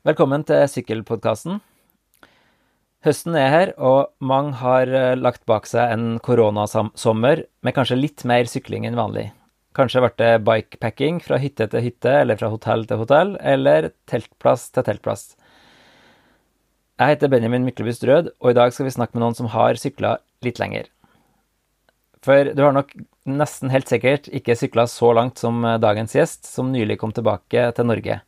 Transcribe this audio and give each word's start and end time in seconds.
Velkommen 0.00 0.40
til 0.48 0.62
Sykkelpodkasten. 0.64 1.58
Høsten 3.04 3.34
er 3.36 3.50
her, 3.52 3.70
og 3.76 4.14
mange 4.24 4.54
har 4.56 4.88
eh, 4.88 5.16
lagt 5.20 5.42
bak 5.44 5.66
seg 5.68 5.92
en 5.92 6.14
koronasommer 6.24 7.42
med 7.60 7.76
kanskje 7.76 7.98
litt 7.98 8.24
mer 8.24 8.48
sykling 8.48 8.86
enn 8.88 8.96
vanlig. 8.96 9.26
Kanskje 9.76 10.00
ble 10.00 10.10
det 10.16 10.30
bikepacking 10.46 11.18
fra 11.20 11.36
hytte 11.42 11.66
til 11.68 11.84
hytte, 11.84 12.14
eller 12.22 12.40
fra 12.40 12.48
hotell 12.48 12.86
til 12.88 13.02
hotell, 13.02 13.34
eller 13.44 13.90
teltplass 14.08 14.70
til 14.72 14.88
teltplass. 14.88 15.26
Jeg 16.96 17.18
heter 17.18 17.34
Benjamin 17.36 17.68
Myklebust 17.68 18.08
Rød, 18.08 18.32
og 18.40 18.54
i 18.54 18.56
dag 18.56 18.72
skal 18.72 18.88
vi 18.88 18.94
snakke 18.96 19.18
med 19.18 19.26
noen 19.26 19.36
som 19.36 19.52
har 19.52 19.76
sykla 19.84 20.14
litt 20.40 20.62
lenger. 20.64 20.88
For 22.24 22.54
du 22.56 22.64
har 22.64 22.72
nok 22.72 22.96
nesten 23.28 23.68
helt 23.68 23.92
sikkert 23.92 24.32
ikke 24.32 24.56
sykla 24.56 24.88
så 24.88 25.12
langt 25.20 25.44
som 25.44 25.60
eh, 25.60 25.76
dagens 25.76 26.16
gjest, 26.16 26.48
som 26.48 26.72
nylig 26.72 26.96
kom 27.04 27.12
tilbake 27.12 27.68
til 27.76 27.92
Norge. 27.92 28.22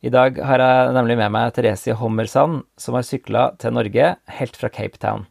I 0.00 0.08
dag 0.08 0.38
har 0.40 0.62
jeg 0.64 0.92
nemlig 0.96 1.18
med 1.20 1.28
meg 1.34 1.50
Therese 1.52 1.92
Hommersand, 2.00 2.62
som 2.80 2.94
har 2.96 3.04
sykla 3.04 3.42
til 3.60 3.74
Norge 3.76 4.06
helt 4.32 4.54
fra 4.56 4.70
Cape 4.72 4.96
Town. 4.96 5.26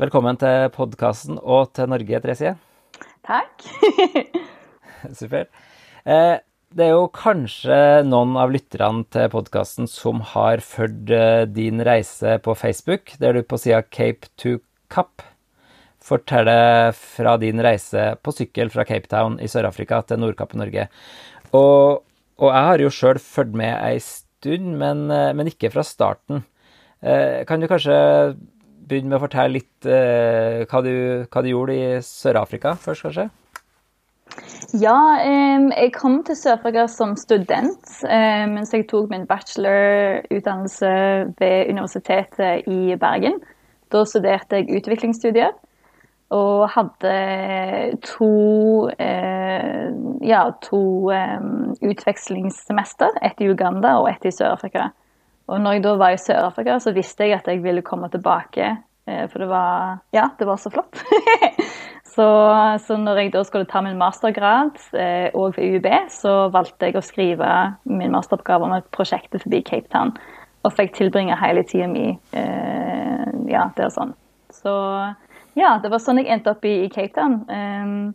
Velkommen 0.00 0.38
til 0.40 0.70
podkasten 0.72 1.36
og 1.42 1.74
til 1.76 1.90
Norge, 1.92 2.22
Therese. 2.24 2.54
Takk. 3.28 3.66
Super. 5.20 5.44
Eh, 6.08 6.40
det 6.72 6.86
er 6.86 6.94
jo 6.94 7.10
kanskje 7.12 7.76
noen 8.08 8.32
av 8.40 8.56
lytterne 8.56 9.04
til 9.12 9.28
podkasten 9.36 9.84
som 9.84 10.24
har 10.32 10.64
fulgt 10.64 11.12
eh, 11.12 11.44
din 11.44 11.84
reise 11.84 12.38
på 12.40 12.56
Facebook, 12.56 13.18
der 13.20 13.36
du 13.36 13.44
på 13.44 13.60
sida 13.60 13.84
Cape 13.84 14.32
to 14.40 14.56
Kapp 14.88 15.20
forteller 16.00 16.96
fra 16.96 17.36
din 17.44 17.60
reise 17.60 18.14
på 18.16 18.32
sykkel 18.32 18.72
fra 18.72 18.88
Cape 18.88 19.12
Town 19.12 19.36
i 19.44 19.52
Sør-Afrika 19.52 20.00
til 20.08 20.24
Nordkapp 20.24 20.56
i 20.56 20.64
Norge. 20.64 20.90
Og 21.52 22.06
og 22.36 22.52
jeg 22.52 22.68
har 22.68 22.82
jo 22.82 22.92
sjøl 22.92 23.20
fulgt 23.22 23.56
med 23.56 23.72
ei 23.80 23.96
stund, 24.02 24.76
men, 24.80 25.08
eh, 25.10 25.32
men, 25.32 25.48
ikke 25.48 25.72
fra 25.72 25.84
starten. 25.86 26.44
Eh, 27.02 27.44
kan 27.48 27.60
du 27.60 27.68
kanskje 27.68 28.36
begynne 28.86 29.10
med 29.10 29.18
å 29.18 29.24
fortelle 29.24 29.56
litt 29.56 29.88
eh, 29.88 30.66
hva, 30.68 30.82
du, 30.84 30.92
hva, 31.26 31.42
du, 31.42 31.50
gjorde 31.50 31.74
i 31.74 31.98
Sør-Afrika 32.04 32.76
først, 32.78 33.08
kanskje? 33.08 33.28
Ja, 34.76 34.96
jeg 35.22 35.92
kom 35.94 36.20
til 36.26 36.36
Sør-Afrika 36.36 36.84
som 36.90 37.14
student 37.16 37.92
mens 38.02 38.72
jeg 38.74 38.88
tok 38.90 39.06
min 39.08 39.24
bachelorutdannelse 39.28 40.90
ved 41.38 41.70
Universitetet 41.70 42.66
i 42.68 42.98
Bergen. 43.00 43.38
Da 43.94 44.02
studerte 44.04 44.58
jeg 44.60 44.82
utviklingsstudier. 44.82 45.54
Og 46.34 46.66
hadde 46.74 47.98
to, 48.02 48.88
eh, 48.98 49.90
ja, 50.26 50.50
to 50.62 51.10
eh, 51.14 51.40
utvekslingssemester. 51.86 53.20
Ett 53.22 53.40
i 53.40 53.50
Uganda 53.50 53.98
og 54.00 54.10
ett 54.10 54.26
i 54.26 54.34
Sør-Afrika. 54.34 54.90
Og 55.46 55.60
når 55.62 55.76
jeg 55.76 55.84
da 55.84 55.94
var 56.00 56.16
i 56.16 56.18
Sør-Afrika, 56.18 56.80
så 56.82 56.90
visste 56.96 57.28
jeg 57.28 57.38
at 57.38 57.46
jeg 57.46 57.62
ville 57.62 57.84
komme 57.86 58.10
tilbake. 58.10 58.72
Eh, 59.06 59.28
for 59.30 59.38
det 59.38 59.48
var 59.48 59.98
Ja, 60.12 60.30
det 60.38 60.46
var 60.46 60.56
så 60.56 60.70
flott. 60.70 60.98
så, 62.16 62.26
så, 62.82 62.96
når 62.98 63.20
jeg 63.22 63.32
da 63.32 63.44
skulle 63.46 63.70
ta 63.70 63.80
min 63.86 63.98
mastergrad 63.98 64.82
òg 65.30 65.60
ved 65.60 65.76
UiB, 65.76 65.86
så 66.10 66.48
valgte 66.50 66.90
jeg 66.90 66.98
å 66.98 67.04
skrive 67.06 67.52
min 67.84 68.10
masteroppgave 68.10 68.66
om 68.66 68.74
et 68.80 68.90
prosjekt 68.90 69.38
forbi 69.38 69.62
Cape 69.62 69.86
Town. 69.94 70.16
Og 70.66 70.74
fikk 70.74 70.96
tilbringe 70.96 71.38
hele 71.38 71.62
tida 71.62 71.86
mi 71.86 72.08
eh, 72.34 73.26
ja, 73.46 73.68
der 73.78 73.94
sånn. 73.94 74.16
Så 74.50 74.74
ja, 75.56 75.76
det 75.82 75.90
var 75.92 76.02
sånn 76.02 76.20
jeg 76.20 76.28
endte 76.34 76.52
opp 76.52 76.64
i, 76.68 76.82
i 76.84 76.88
Cape 76.92 77.14
Town. 77.16 77.38
Um, 77.48 78.14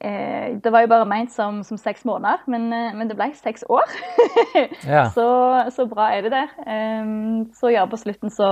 eh, 0.00 0.56
det 0.56 0.72
var 0.72 0.86
jo 0.86 0.90
bare 0.92 1.08
ment 1.08 1.34
som, 1.34 1.60
som 1.66 1.76
seks 1.80 2.06
måneder, 2.08 2.40
men, 2.50 2.70
eh, 2.72 2.94
men, 2.96 3.10
det 3.10 3.16
ble 3.18 3.28
seks 3.36 3.66
år. 3.68 3.92
ja. 4.88 5.10
så, 5.12 5.26
så, 5.74 5.84
bra 5.90 6.10
er 6.14 6.24
det 6.24 6.32
der. 6.32 6.54
Um, 6.64 7.50
så 7.56 7.74
ja, 7.74 7.84
på 7.90 8.00
slutten 8.00 8.32
så, 8.32 8.48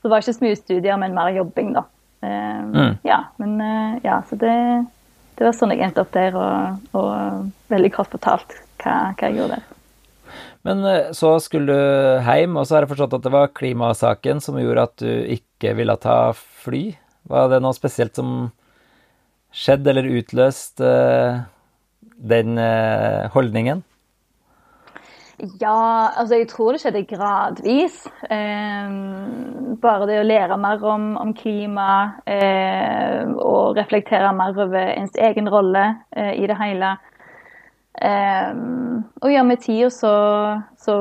så 0.00 0.08
var 0.08 0.16
det 0.20 0.24
ikke 0.24 0.38
så 0.38 0.46
mye 0.46 0.62
studier, 0.62 0.96
men 1.02 1.16
mer 1.16 1.34
jobbing, 1.36 1.74
da. 1.76 1.84
Um, 2.22 2.72
mm. 2.72 2.96
Ja, 3.04 3.26
men 3.42 3.60
uh, 3.60 4.00
ja, 4.06 4.22
så 4.30 4.38
det, 4.40 4.56
det, 5.36 5.44
var 5.44 5.52
sånn 5.58 5.74
jeg 5.74 5.84
endte 5.84 6.06
opp 6.06 6.16
der, 6.16 6.38
og, 6.38 6.88
og 6.96 7.52
veldig 7.72 7.92
kort 7.92 8.12
fortalt 8.14 8.56
hva, 8.80 9.12
hva 9.12 9.28
jeg 9.28 9.42
gjorde 9.42 9.58
der. 9.58 9.68
Men 10.62 10.84
så 11.18 11.34
skulle 11.42 11.74
du 11.74 12.22
hjem, 12.22 12.54
og 12.56 12.64
så 12.64 12.76
har 12.76 12.84
jeg 12.86 12.92
forstått 12.94 13.16
at 13.18 13.24
det 13.26 13.32
var 13.34 13.50
klimasaken 13.50 14.40
som 14.40 14.56
gjorde 14.62 14.84
at 14.86 15.00
du 15.02 15.10
ikke 15.34 15.74
ville 15.74 15.96
ta 16.00 16.18
fly? 16.32 16.84
Var 17.30 17.48
det 17.52 17.62
noe 17.62 17.76
spesielt 17.76 18.18
som 18.18 18.50
skjedde 19.52 19.92
eller 19.92 20.08
utløste 20.18 20.88
uh, 20.88 21.42
den 22.18 22.58
uh, 22.58 23.28
holdningen? 23.34 23.82
Ja, 25.60 26.12
altså 26.16 26.38
jeg 26.38 26.48
tror 26.52 26.74
det 26.74 26.82
skjedde 26.84 27.02
gradvis. 27.10 27.96
Eh, 28.30 28.92
bare 29.82 30.06
det 30.06 30.20
å 30.20 30.26
lære 30.26 30.58
mer 30.60 30.84
om, 30.86 31.08
om 31.18 31.32
klima 31.34 31.86
eh, 32.30 33.26
og 33.42 33.74
reflektere 33.80 34.30
mer 34.38 34.54
over 34.54 34.92
ens 34.92 35.18
egen 35.18 35.50
rolle 35.50 35.82
eh, 36.14 36.36
i 36.38 36.46
det 36.46 36.58
hele. 36.60 36.94
Um, 38.00 39.04
og 39.20 39.28
ja, 39.28 39.42
med 39.44 39.60
tida 39.60 39.90
så, 39.92 40.12
så, 40.80 40.94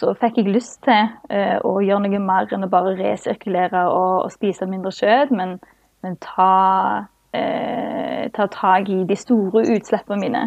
så, 0.00 0.10
fikk 0.18 0.40
jeg 0.40 0.50
lyst 0.50 0.80
til 0.82 1.06
uh, 1.30 1.62
å 1.62 1.76
gjøre 1.86 2.02
noe 2.02 2.22
mer 2.24 2.50
enn 2.50 2.66
å 2.66 2.70
bare 2.72 2.96
resirkulere 2.98 3.84
og, 3.86 4.26
og 4.26 4.32
spise 4.34 4.66
mindre 4.66 4.90
kjøtt, 4.90 5.30
men, 5.30 5.54
men 6.02 6.18
ta, 6.24 7.06
uh, 7.06 8.24
ta 8.34 8.48
tak 8.50 8.90
i 8.90 9.04
de 9.06 9.18
store 9.18 9.62
utslippene 9.76 10.20
mine. 10.24 10.42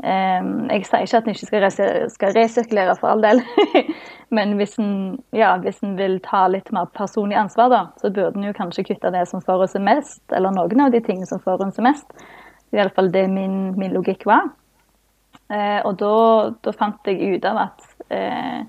Um, 0.00 0.64
jeg 0.72 0.88
sier 0.88 1.04
ikke 1.04 1.20
at 1.20 1.28
en 1.28 1.36
ikke 1.36 1.50
skal, 1.50 1.62
res 1.66 1.78
skal, 2.16 2.34
resirkulere, 2.40 2.96
for 2.98 3.12
all 3.12 3.22
del, 3.22 3.44
men 4.36 4.56
hvis 4.56 4.80
en, 4.80 5.20
ja, 5.36 5.52
vil 5.60 6.18
ta 6.24 6.46
litt 6.48 6.72
mer 6.74 6.88
personlig 6.96 7.38
ansvar, 7.44 7.68
da, 7.70 7.84
så 8.00 8.08
burde 8.08 8.40
en 8.40 8.56
kanskje 8.56 8.88
kutte 8.88 9.12
det 9.12 9.28
som 9.28 9.44
forurenser 9.44 9.84
mest, 9.84 10.24
eller 10.32 10.56
noen 10.56 10.88
av 10.88 10.96
de 10.96 11.04
tingene 11.04 11.28
som 11.28 11.44
forurenser 11.44 11.84
mest. 11.84 12.08
Det 12.72 12.80
er 12.80 12.86
iallfall 12.88 13.12
det 13.12 13.28
min, 13.30 13.74
min 13.78 13.92
logikk 13.92 14.24
var. 14.26 14.48
Eh, 15.52 15.80
og 15.84 15.98
da, 16.00 16.14
da, 16.64 16.72
fant 16.72 17.10
jeg 17.10 17.36
ut 17.36 17.44
av 17.48 17.58
at 17.66 17.84
eh, 18.14 18.62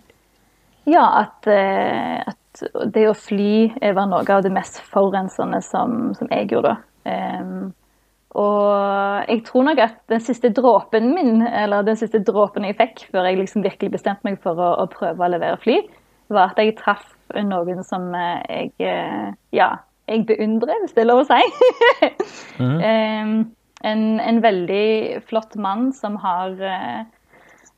ja, 0.92 1.06
at, 1.24 1.48
eh, 1.48 2.20
at, 2.20 2.42
det 2.92 3.06
å 3.10 3.16
fly 3.16 3.72
var 3.96 4.06
noe 4.08 4.24
av 4.32 4.44
det 4.46 4.52
mest 4.56 4.78
forurensende 4.88 5.60
som, 5.60 6.14
som 6.16 6.30
jeg 6.32 6.48
gjorde. 6.54 6.78
Og 8.36 8.70
jeg 9.28 9.42
tror 9.48 9.66
nok 9.68 9.82
at 9.84 9.98
den 10.12 10.24
siste 10.24 10.54
dråpen 10.56 11.10
min, 11.18 11.42
eller 11.44 11.84
den 11.84 12.00
siste 12.00 12.22
dråpen 12.24 12.64
jeg 12.64 12.78
fikk 12.80 13.04
før 13.10 13.28
jeg 13.28 13.42
liksom 13.42 13.66
virkelig 13.66 13.92
bestemte 13.98 14.24
meg 14.24 14.40
for 14.44 14.56
å, 14.56 14.70
å, 14.80 14.88
prøve 14.88 15.28
å 15.28 15.34
levere 15.34 15.60
fly, 15.60 15.82
var 16.32 16.54
at 16.54 16.64
jeg 16.64 16.78
traff 16.80 17.04
noen 17.36 17.84
som 17.84 18.08
jeg 18.16 18.72
ja, 19.52 19.70
jeg 20.08 20.24
beundrer, 20.32 20.80
hvis 20.86 20.96
det 20.96 21.04
er 21.04 21.12
lov 21.12 21.26
å 21.26 21.28
si. 21.28 21.42
mm. 22.64 22.80
um, 22.80 23.38
en, 23.86 24.20
en, 24.20 24.42
veldig 24.44 25.22
flott 25.30 25.56
mann 25.62 25.92
som 25.94 26.18
har 26.24 26.56
eh, 26.62 27.04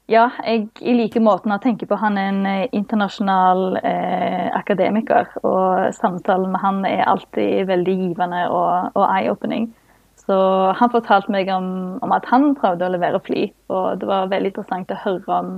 Ja, 0.07 0.29
jeg 0.47 0.69
i 0.79 0.94
like 0.95 1.19
måten 1.19 1.51
å 1.51 1.59
tenke 1.59 1.84
på. 1.88 1.97
Han 2.00 2.16
er 2.16 2.29
en 2.31 2.45
eh, 2.47 2.69
internasjonal 2.72 3.79
eh, 3.81 4.45
akademiker, 4.56 5.34
og 5.44 5.90
samtalen 5.97 6.53
med 6.53 6.63
han 6.63 6.79
er 6.88 7.03
alltid 7.12 7.68
veldig 7.68 7.95
givende 8.06 8.45
og, 8.47 8.95
og 8.95 9.03
eye-opening. 9.09 9.68
Så 10.28 10.38
han 10.79 10.91
fortalte 10.91 11.31
meg 11.31 11.51
om, 11.51 11.68
om, 12.03 12.13
at 12.16 12.25
han 12.31 12.53
prøvde 12.56 12.88
å 12.88 12.94
levere 12.95 13.19
fly, 13.24 13.50
og 13.72 14.00
det 14.00 14.07
var 14.09 14.31
veldig 14.31 14.53
interessant 14.53 14.91
å 14.91 15.01
høre 15.03 15.41
om, 15.41 15.51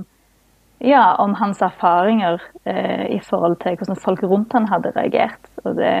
ja, 0.82 1.04
om 1.22 1.34
hans 1.38 1.62
erfaringer 1.62 2.42
eh, 2.70 3.06
i 3.10 3.18
forhold 3.26 3.58
til 3.62 3.78
hvordan 3.78 4.02
folk 4.02 4.22
rundt 4.26 4.54
han 4.54 4.68
hadde 4.70 4.92
reagert. 4.94 5.50
Og 5.64 5.78
det, 5.78 5.94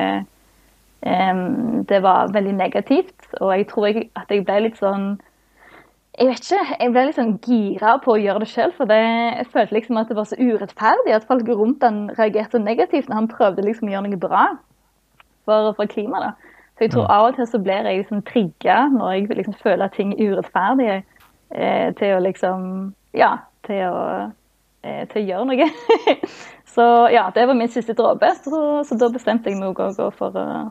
det 1.00 2.02
var 2.04 2.32
veldig 2.32 2.52
negativt, 2.52 3.28
og 3.40 3.54
jeg 3.56 3.66
tror 3.70 3.86
jeg, 3.86 4.10
at 4.16 4.28
jeg 4.28 4.44
ble 4.44 4.58
litt 4.66 4.80
sånn 4.80 5.14
jeg 6.18 6.26
vet 6.28 6.42
ikke, 6.42 6.76
jeg 6.80 6.92
ble 6.92 7.02
litt 7.06 7.16
sånn 7.16 7.36
gira 7.46 7.92
på 8.04 8.12
å 8.12 8.20
gjøre 8.20 8.42
det 8.42 8.48
sjøl. 8.50 8.72
For 8.76 8.90
det, 8.90 8.98
jeg 8.98 9.46
følte 9.54 9.76
liksom 9.76 10.00
at 10.00 10.10
det 10.10 10.16
var 10.18 10.26
så 10.28 10.36
urettferdig 10.36 11.14
at 11.16 11.26
folk 11.28 11.48
rundt 11.48 11.86
han 11.86 12.00
reagerte 12.18 12.58
så 12.58 12.60
negativt 12.60 13.08
når 13.08 13.16
han 13.16 13.28
prøvde 13.30 13.64
liksom 13.64 13.88
å 13.88 13.94
gjøre 13.94 14.10
noe 14.10 14.20
bra 14.20 14.42
for, 15.48 15.70
for 15.78 15.88
klimaet. 15.88 16.36
Så 16.76 16.84
jeg 16.84 16.92
tror 16.94 17.08
av 17.12 17.30
og 17.30 17.38
til 17.38 17.48
så 17.48 17.60
blir 17.62 17.88
jeg 17.88 18.02
liksom 18.02 18.20
trigga 18.28 18.76
når 18.92 19.14
jeg 19.14 19.38
liksom 19.38 19.56
føler 19.62 19.86
at 19.86 19.96
ting 19.96 20.12
er 20.12 20.34
urettferdige, 20.34 20.98
eh, 21.54 21.88
til 21.96 22.16
å 22.16 22.22
liksom 22.26 22.68
Ja, 23.16 23.30
til 23.66 23.80
å, 23.88 24.02
eh, 24.84 25.02
til 25.10 25.22
å 25.22 25.26
gjøre 25.26 25.48
noe. 25.48 25.66
Så 26.70 26.84
ja, 27.10 27.24
det 27.34 27.46
var 27.46 27.54
min 27.58 27.68
siste 27.68 27.96
dråpe. 27.98 28.30
Så, 28.44 28.60
så, 28.86 28.96
da 28.98 29.08
bestemte 29.10 29.50
jeg 29.50 29.58
meg 29.58 29.72
å 29.72 29.74
gå 29.74 29.88
for, 29.96 30.12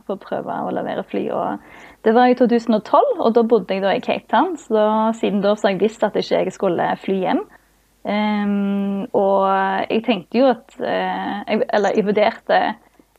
for, 0.07 0.15
å 0.15 0.19
prøve 0.21 0.59
å 0.63 0.71
levere 0.71 1.03
fly. 1.03 1.25
Og 1.35 2.05
det 2.07 2.13
var 2.15 2.31
i 2.31 2.37
2012, 2.39 3.19
og 3.19 3.33
da 3.35 3.43
bodde 3.43 3.75
jeg 3.75 3.83
da 3.83 3.95
i 3.95 4.03
Cape 4.03 4.29
Town. 4.31 4.55
Så 4.61 4.83
siden 5.19 5.43
da 5.43 5.55
så 5.55 5.67
har 5.67 5.75
jeg 5.75 5.83
visst 5.83 6.05
at 6.07 6.15
ikke 6.19 6.45
jeg 6.45 6.55
skulle 6.55 6.87
fly 7.03 7.17
hjem. 7.25 7.43
Um, 8.09 9.09
og 9.11 9.43
jeg 9.89 10.05
tenkte 10.05 10.39
jo 10.39 10.45
at 10.47 10.71
uh, 10.79 11.41
Eller 11.51 11.97
jeg 11.97 12.05
vurderte 12.07 12.59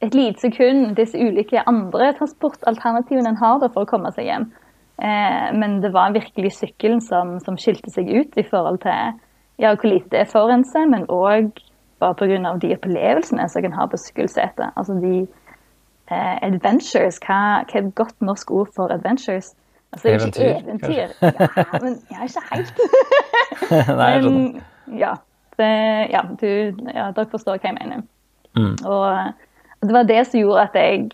et 0.01 0.15
lite 0.17 0.41
sekund 0.41 0.95
disse 0.97 1.21
ulike 1.21 1.61
andre 1.69 2.15
transportalternativene 2.17 3.29
en 3.29 3.37
har 3.43 3.59
da 3.61 3.69
for 3.69 3.85
å 3.85 3.91
komme 3.91 4.09
seg 4.17 4.31
hjem. 4.31 4.49
Uh, 4.97 5.53
men 5.61 5.83
det 5.85 5.93
var 5.93 6.17
virkelig 6.17 6.55
sykkelen 6.57 7.05
som, 7.05 7.37
som 7.45 7.61
skilte 7.61 7.93
seg 7.93 8.09
ut 8.09 8.41
i 8.41 8.47
forhold 8.49 8.81
til 8.87 9.21
ja, 9.61 9.75
hvor 9.75 9.93
lite 9.93 10.09
det 10.15 10.31
forurenser, 10.33 10.89
men 10.89 11.05
òg 11.13 11.53
bare 12.01 12.15
pga. 12.15 12.57
de 12.63 12.75
opplevelsene 12.75 13.49
som 13.49 13.61
jeg 13.61 13.71
kan 13.71 13.79
ha 13.79 13.87
på 13.87 14.01
sykkelsetet. 14.01 14.73
Altså 14.77 14.97
de 15.03 15.27
eh, 16.11 16.37
adventures. 16.43 17.21
Hva, 17.27 17.41
hva, 17.65 17.79
er 17.79 17.87
et 17.87 17.95
godt 17.95 18.17
norsk 18.21 18.51
ord 18.51 18.71
for 18.77 18.93
adventures? 18.93 19.55
Altså, 19.93 20.09
er 20.09 20.15
eventyr, 20.15 20.53
eventyr. 20.63 21.09
Ja, 21.23 21.81
men 21.83 21.99
ja, 22.11 22.23
ikke 22.23 22.45
helt. 22.53 22.75
Nei, 23.99 24.11
jeg 24.13 24.23
skjønner. 24.23 24.63
ja, 24.99 25.15
det, 25.59 25.73
ja, 26.13 26.23
du, 26.41 26.47
ja, 26.95 27.11
dere 27.17 27.27
forstår 27.33 27.59
hva 27.59 27.73
jeg 27.73 27.79
mener. 27.81 28.05
Mm. 28.59 28.77
Og, 28.87 29.35
og 29.81 29.89
det 29.89 29.97
var 29.97 30.07
det 30.07 30.21
som 30.29 30.41
gjorde 30.41 30.69
at 30.69 30.79
jeg 30.79 31.11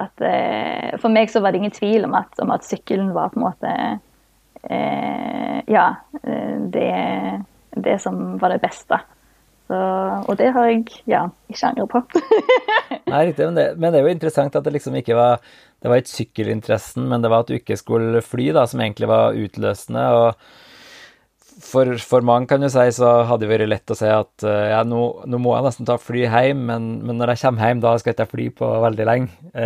at, 0.00 0.22
eh, 0.24 0.98
For 1.00 1.12
meg 1.12 1.30
så 1.30 1.42
var 1.42 1.52
det 1.52 1.60
ingen 1.62 1.74
tvil 1.74 2.06
om 2.08 2.14
at, 2.16 2.32
om 2.42 2.50
at 2.54 2.64
sykkelen 2.66 3.12
var 3.14 3.32
på 3.32 3.40
en 3.40 3.44
måte 3.44 3.72
eh, 4.64 5.58
Ja, 5.70 5.86
eh, 6.22 6.56
det, 6.74 6.92
det 7.76 7.98
som 8.02 8.38
var 8.40 8.54
det 8.54 8.62
beste. 8.64 8.98
Så, 9.72 9.78
og 10.28 10.34
det 10.36 10.50
har 10.52 10.66
jeg 10.68 10.82
ja, 11.08 11.22
ikke 11.48 11.68
angret 11.70 11.92
på. 11.94 12.22
Nei, 13.12 13.20
riktig, 13.30 13.46
men 13.46 13.56
det, 13.56 13.70
men 13.80 13.94
det 13.94 14.02
er 14.02 14.04
jo 14.04 14.12
interessant 14.12 14.58
at 14.58 14.66
det 14.66 14.74
liksom 14.74 14.98
ikke 15.00 15.16
var 15.16 15.38
Det 15.80 15.88
var 15.88 16.02
ikke 16.02 16.12
sykkelinteressen, 16.12 17.06
men 17.08 17.24
det 17.24 17.30
var 17.32 17.46
at 17.46 17.48
du 17.48 17.56
ikke 17.56 17.78
skulle 17.80 18.20
fly, 18.22 18.50
da, 18.52 18.66
som 18.68 18.82
egentlig 18.84 19.08
var 19.10 19.38
utløsende. 19.38 20.04
og 20.12 20.60
for, 21.62 21.88
for 22.04 22.24
mange 22.26 22.50
kan 22.50 22.60
du 22.62 22.68
si, 22.72 22.84
så 22.96 23.10
hadde 23.28 23.46
det 23.46 23.50
vært 23.50 23.70
lett 23.70 23.92
å 23.92 23.96
si 23.96 24.08
at 24.10 24.44
eh, 24.46 24.68
ja, 24.72 24.82
nå, 24.88 25.00
nå 25.30 25.40
må 25.40 25.54
jeg 25.56 25.66
nesten 25.66 25.88
ta 25.88 25.96
fly 26.00 26.24
hjem, 26.26 26.62
men, 26.68 26.86
men 27.06 27.20
når 27.20 27.34
jeg 27.34 27.42
kommer 27.46 27.68
hjem, 27.68 27.82
da 27.82 27.96
skal 28.00 28.12
jeg 28.12 28.18
ikke 28.18 28.32
fly 28.32 28.46
på 28.60 28.70
veldig 28.86 29.08
lenge. 29.08 29.58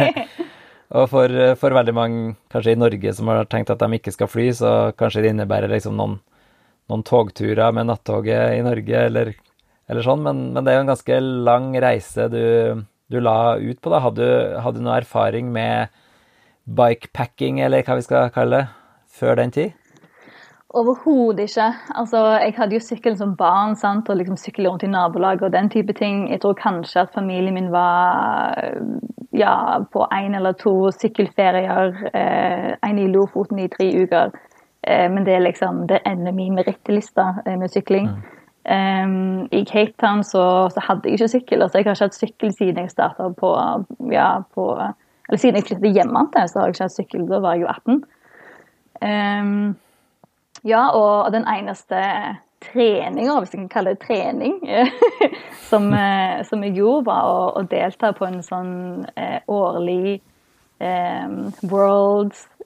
og 1.00 1.06
for, 1.12 1.36
for 1.60 1.78
veldig 1.80 1.96
mange, 1.96 2.34
kanskje 2.52 2.74
i 2.76 2.80
Norge, 2.80 3.14
som 3.16 3.30
har 3.32 3.50
tenkt 3.50 3.72
at 3.72 3.82
de 3.82 3.98
ikke 4.00 4.14
skal 4.14 4.30
fly, 4.30 4.50
så 4.56 4.74
kanskje 5.00 5.26
det 5.26 5.34
innebærer 5.34 5.72
liksom 5.72 5.98
noen, 5.98 6.18
noen 6.90 7.06
togturer 7.06 7.74
med 7.76 7.88
nattoget 7.90 8.58
i 8.58 8.62
Norge, 8.66 9.04
eller, 9.08 9.32
eller 9.90 10.06
sånn, 10.06 10.24
men, 10.26 10.46
men, 10.54 10.64
det 10.64 10.72
er 10.72 10.80
jo 10.80 10.84
en 10.86 10.94
ganske 10.94 11.20
lang 11.48 11.72
reise 11.82 12.28
du, 12.32 12.44
du 13.10 13.20
la 13.22 13.56
ut 13.58 13.80
på. 13.80 13.92
da. 13.92 14.02
Hadde 14.06 14.30
hadde 14.64 14.80
du 14.80 14.86
noe 14.86 14.98
erfaring 15.00 15.52
med 15.54 15.94
bikepacking, 16.70 17.62
eller 17.64 17.86
hva 17.86 17.98
vi 17.98 18.06
skal 18.06 18.32
kalle 18.34 18.64
det, 18.64 18.72
før 19.20 19.38
den 19.40 19.54
tid? 19.54 19.76
Overhodet 20.70 21.48
ikke. 21.48 21.64
Altså, 21.98 22.18
jeg 22.38 22.54
hadde 22.54 22.76
jo 22.76 22.82
sykkel 22.84 23.16
som 23.18 23.32
barn 23.34 23.72
sant? 23.74 24.06
og 24.06 24.20
liksom 24.20 24.36
sykle 24.38 24.70
rundt 24.70 24.84
i 24.86 24.90
nabolaget 24.90 25.48
og 25.48 25.54
den 25.56 25.70
type 25.72 25.96
ting. 25.98 26.28
Jeg 26.30 26.44
tror 26.44 26.54
kanskje 26.54 27.02
at 27.02 27.14
familien 27.14 27.56
min 27.56 27.72
var 27.74 28.54
ja, 29.34 29.82
på 29.92 30.06
én 30.14 30.36
eller 30.36 30.54
to 30.60 30.92
sykkelferier. 30.94 31.90
Eh, 32.14 32.70
en 32.86 33.02
i 33.02 33.08
Lofoten 33.10 33.58
i 33.58 33.66
tre 33.68 33.90
uker. 34.04 34.30
Eh, 34.90 35.06
men 35.12 35.26
det 35.26 35.36
er 35.36 35.46
liksom 35.46 35.86
det 35.90 36.02
ender 36.08 36.34
min 36.34 36.58
merittliste 36.58 37.26
eh, 37.46 37.56
med 37.58 37.72
sykling. 37.72 38.10
Mm. 38.10 38.28
Um, 38.70 39.48
I 39.56 39.64
Cape 39.64 39.94
Town 39.98 40.24
så, 40.24 40.68
så, 40.68 40.82
hadde 40.84 41.08
jeg 41.08 41.16
ikke 41.16 41.28
sykkel. 41.28 41.62
altså 41.62 41.78
Jeg 41.78 41.86
har 41.86 41.94
ikke 41.94 42.04
hatt 42.04 42.18
sykkel 42.18 42.52
siden 42.52 42.82
jeg 42.82 42.90
starta 42.90 43.28
på, 43.32 43.52
ja, 44.12 44.42
på 44.54 44.66
Eller 44.76 45.38
siden 45.38 45.56
jeg 45.56 45.64
flyttet 45.64 45.96
hjemmefra, 45.96 46.46
så 46.46 46.58
har 46.58 46.66
jeg 46.68 46.76
ikke 46.76 46.88
hatt 46.88 46.98
sykkel. 46.98 47.24
Da 47.30 47.38
var 47.40 47.56
jeg 47.56 47.64
jo 47.64 47.70
18. 47.72 48.04
Um, 49.00 49.76
ja, 50.64 50.88
og 50.92 51.32
den 51.32 51.46
eneste 51.48 52.00
treninga, 52.60 53.38
hvis 53.40 53.54
jeg 53.54 53.62
kan 53.62 53.68
kalle 53.72 53.94
det 53.94 54.02
trening, 54.04 54.58
som, 55.70 55.88
eh, 55.96 56.42
som, 56.44 56.64
jeg 56.64 56.76
gjorde, 56.76 57.06
var 57.08 57.28
å, 57.28 57.38
å, 57.56 57.62
delta 57.70 58.12
på 58.16 58.28
en 58.28 58.42
sånn 58.44 58.74
eh, 59.16 59.40
årlig 59.48 60.20
eh, 60.84 61.28
World 61.70 62.36
eh, 62.36 62.59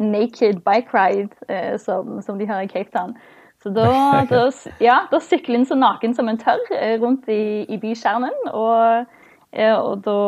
Naked 0.00 0.62
Bike 0.64 0.92
Ride 0.94 1.34
eh, 1.48 1.78
som, 1.78 2.22
som, 2.22 2.38
de 2.38 2.46
har 2.46 2.60
i 2.62 2.70
Cape 2.70 2.90
Town. 2.94 3.16
Så 3.62 3.72
da, 3.74 3.86
da, 4.30 4.50
ja, 4.80 5.00
da 5.10 5.20
sykler 5.20 5.60
en 5.60 5.66
så 5.66 5.78
naken 5.78 6.14
som 6.14 6.28
en 6.28 6.38
tør 6.38 6.62
eh, 6.76 6.98
rundt 7.02 7.28
i, 7.28 7.64
i 7.68 7.78
bykjernen. 7.78 8.36
Og, 8.52 9.06
og 9.58 10.04
da 10.04 10.18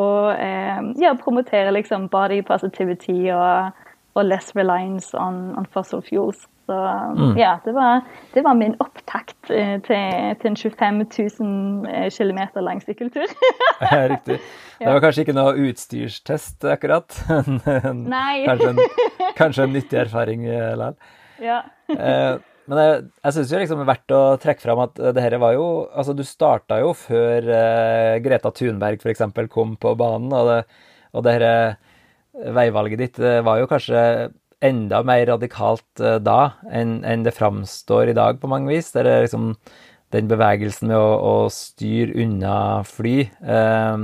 ja, 0.98 1.12
promoterer 1.20 1.70
liksom 1.76 2.08
body 2.08 2.40
positivity 2.46 3.28
og, 3.34 3.76
og 4.14 4.24
less 4.24 4.56
reliance 4.56 5.12
on, 5.18 5.50
on 5.58 5.66
fossil 5.72 6.02
fuels. 6.02 6.46
Så 6.70 6.76
mm. 7.18 7.38
ja, 7.38 7.56
det 7.64 7.72
var, 7.74 8.04
det 8.34 8.42
var, 8.46 8.54
min 8.54 8.76
opptakt 8.78 9.50
eh, 9.50 9.80
til, 9.82 10.34
til 10.38 10.50
en 10.52 10.58
25 10.58 11.00
000 11.40 12.10
km 12.14 12.38
lang 12.62 12.82
sykkeltur. 12.84 13.26
ja, 13.82 14.04
riktig. 14.12 14.36
Det 14.78 14.86
var 14.86 15.02
kanskje 15.02 15.24
ikke 15.24 15.34
noe 15.34 15.56
utstyrstest, 15.66 16.62
akkurat. 16.70 17.16
Nei. 18.14 18.44
kanskje, 18.46 18.70
en, 18.70 19.10
kanskje 19.40 19.66
en 19.66 19.74
nyttig 19.74 19.98
erfaring 20.04 20.46
eh, 20.46 20.70
likevel. 20.78 21.18
Ja. 21.42 21.58
eh, 21.90 22.38
men 22.70 22.78
jeg, 22.84 23.04
jeg 23.24 23.34
syns 23.34 23.50
jo 23.50 23.60
liksom 23.64 23.80
det 23.80 23.86
er 23.88 23.90
verdt 23.90 24.14
å 24.14 24.22
trekke 24.38 24.62
fram 24.62 24.84
at 24.84 25.00
det 25.16 25.22
her 25.24 25.34
var 25.42 25.56
jo 25.56 25.64
Altså, 25.88 26.14
du 26.14 26.22
starta 26.28 26.78
jo 26.78 26.92
før 26.94 27.48
eh, 27.56 28.18
Greta 28.22 28.52
Thunberg 28.54 29.02
f.eks. 29.02 29.24
kom 29.50 29.74
på 29.80 29.96
banen, 29.98 30.30
og 30.30 30.52
det, 30.52 30.60
og 31.16 31.26
det 31.26 31.40
her 31.40 31.48
veivalget 32.54 33.00
ditt 33.00 33.18
var 33.18 33.58
jo 33.58 33.66
kanskje 33.66 34.30
enda 34.64 35.00
mer 35.06 35.24
radikalt 35.32 36.02
uh, 36.04 36.18
da 36.22 36.54
enn, 36.68 37.00
enn 37.06 37.24
det 37.24 37.36
framstår 37.36 38.12
i 38.12 38.16
dag 38.16 38.40
på 38.40 38.50
mange 38.50 38.70
vis. 38.72 38.92
Det 38.92 39.04
er 39.04 39.24
liksom 39.24 39.54
den 40.14 40.30
bevegelsen 40.30 40.90
med 40.90 40.98
å, 40.98 41.10
å 41.22 41.34
styre 41.54 42.16
unna 42.18 42.54
fly 42.82 43.14
eh, 43.22 44.00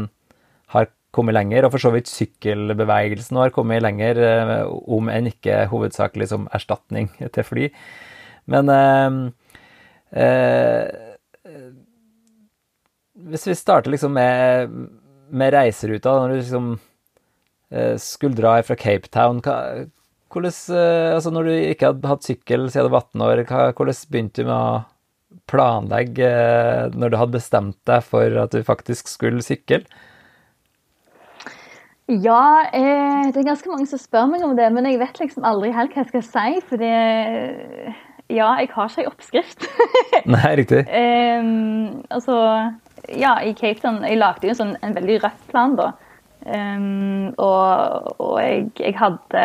har 0.70 0.86
kommet 1.16 1.34
lenger, 1.34 1.66
og 1.66 1.72
for 1.74 1.82
så 1.82 1.90
vidt 1.90 2.06
sykkelbevegelsen 2.06 3.40
har 3.40 3.50
kommet 3.50 3.82
lenger, 3.82 4.20
eh, 4.22 4.52
om 4.70 5.10
enn 5.10 5.26
ikke 5.32 5.64
hovedsakelig 5.72 6.28
som 6.30 6.46
erstatning 6.54 7.10
til 7.34 7.48
fly. 7.48 7.66
Men 8.46 8.70
hvis 13.26 13.48
vi 13.50 13.58
starter 13.58 13.90
liksom 13.90 14.14
med, 14.14 14.78
med 15.34 15.56
reiseruta, 15.58 16.14
når 16.20 16.30
du 16.30 16.38
liksom 16.38 16.70
skulle 17.98 18.38
dra 18.38 18.60
fra 18.62 18.78
Cape 18.78 19.10
Town, 19.10 19.42
hva, 19.42 19.58
hvordan, 20.32 20.52
eh, 20.76 21.14
altså 21.14 21.32
når 21.32 21.48
du 21.48 21.54
ikke 21.54 21.92
hadde 21.92 22.10
hatt 22.10 22.26
sykkel 22.26 22.68
siden 22.70 22.88
du 22.88 22.94
var 22.94 23.06
18 23.06 23.26
år, 23.26 23.42
hvordan 23.78 24.02
begynte 24.10 24.42
du 24.42 24.50
med 24.50 24.56
å 24.56 24.84
planlegge 25.50 26.26
eh, 26.26 26.96
når 26.96 27.12
du 27.12 27.18
hadde 27.20 27.38
bestemt 27.38 27.78
deg 27.88 28.04
for 28.06 28.42
at 28.42 28.54
du 28.54 28.66
faktisk 28.66 29.10
skulle 29.10 29.44
sykle? 29.44 29.84
Ja, 32.06 32.62
eh, 32.70 33.32
det 33.34 33.40
er 33.40 33.48
ganske 33.48 33.70
mange 33.70 33.88
som 33.90 33.98
spør 33.98 34.28
meg 34.30 34.44
om 34.46 34.54
det, 34.58 34.68
men 34.74 34.86
jeg 34.86 35.00
vet 35.02 35.18
liksom 35.18 35.46
aldri 35.46 35.72
helt 35.74 35.94
hva 35.94 36.04
jeg 36.04 36.12
skal 36.12 36.26
si. 36.28 36.60
For 36.68 36.82
det 36.82 36.92
Ja, 38.26 38.56
jeg 38.58 38.70
har 38.74 38.90
ikke 38.90 39.02
ei 39.02 39.10
oppskrift. 39.10 39.66
Nei, 40.34 40.52
riktig. 40.58 40.84
eh, 40.86 41.50
altså, 42.10 42.38
ja, 43.10 43.36
i 43.42 43.52
Cape 43.54 43.78
Town 43.82 44.02
Jeg 44.02 44.18
lagde 44.18 44.46
jo 44.46 44.54
en, 44.54 44.58
sånn, 44.58 44.76
en 44.82 44.94
veldig 44.94 45.20
røff 45.24 45.46
plan, 45.50 45.76
da. 45.78 45.92
Um, 46.46 47.32
og, 47.42 48.12
og 48.22 48.36
jeg, 48.38 48.68
jeg, 48.78 48.94
hadde 49.00 49.40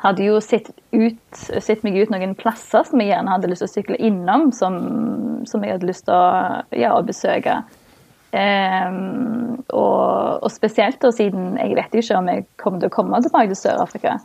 hadde 0.00 0.24
jo 0.24 0.38
sett, 0.40 0.70
ut, 0.96 1.20
sett, 1.36 1.82
meg 1.84 1.98
ut 2.00 2.12
noen 2.12 2.32
plasser 2.38 2.86
som 2.88 3.02
jeg 3.02 3.10
gjerne 3.12 3.34
hadde 3.34 3.50
lyst 3.50 3.64
til 3.64 3.68
å 3.68 3.74
sykle 3.74 4.00
innom, 4.00 4.48
som, 4.56 4.78
som 5.48 5.64
jeg 5.64 5.76
hadde 5.76 5.88
lyst 5.90 6.06
til 6.08 6.16
å, 6.16 6.24
ja, 6.72 6.94
å 6.96 7.04
besøke. 7.04 7.60
Um, 8.30 9.58
og, 9.74 10.44
og, 10.44 10.50
spesielt 10.54 11.00
da, 11.02 11.10
siden 11.12 11.56
jeg 11.58 11.74
vet 11.74 11.96
ikke 11.98 12.18
om 12.20 12.28
jeg 12.30 12.44
kommer 12.62 12.82
til 12.82 12.90
å 12.90 12.94
komme 12.94 13.20
tilbake 13.24 13.50
til 13.50 13.58
Sør-Afrika. 13.58 14.16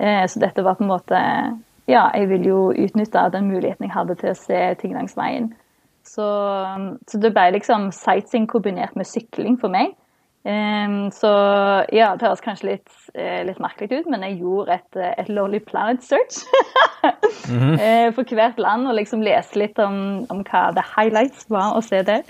Uh, 0.00 0.24
så 0.26 0.40
dette 0.42 0.64
var 0.64 0.78
på 0.78 0.86
en 0.86 0.94
måte 0.94 1.20
Ja, 1.90 2.06
jeg 2.14 2.28
ville 2.30 2.48
jo 2.48 2.60
utnytte 2.70 3.26
den 3.34 3.50
muligheten 3.50 3.84
jeg 3.84 3.92
hadde 3.92 4.14
til 4.20 4.30
å 4.32 4.38
se 4.38 4.60
ting 4.80 4.94
langs 4.96 5.16
veien. 5.18 5.50
Så, 6.06 6.24
så 7.10 7.18
det 7.20 7.32
ble 7.34 7.50
liksom 7.58 7.90
sightseeing 7.94 8.46
kombinert 8.50 8.94
med 8.98 9.06
sykling 9.06 9.58
for 9.60 9.70
meg. 9.70 9.92
Um, 10.42 11.12
så 11.14 11.28
ja, 11.94 12.08
det 12.18 12.26
høres 12.26 12.40
kanskje 12.42 12.72
litt, 12.72 12.88
uh, 13.14 13.42
litt, 13.46 13.60
merkelig 13.62 14.00
ut, 14.00 14.08
men 14.10 14.24
jeg 14.26 14.40
gjorde 14.40 14.74
et, 14.74 14.96
eh, 14.98 15.12
et 15.22 15.28
Lonely 15.30 15.60
Planet 15.62 16.02
search 16.02 16.40
mm 17.46 17.58
-hmm. 17.58 17.74
uh, 17.78 18.14
for 18.14 18.34
hvert 18.34 18.58
land 18.58 18.88
og 18.88 18.94
liksom 18.94 19.22
leste 19.22 19.58
litt 19.58 19.78
om, 19.78 20.26
om, 20.30 20.42
hva 20.42 20.72
the 20.74 20.82
highlights 20.96 21.46
var 21.50 21.76
å 21.76 21.80
se 21.80 22.02
der. 22.02 22.22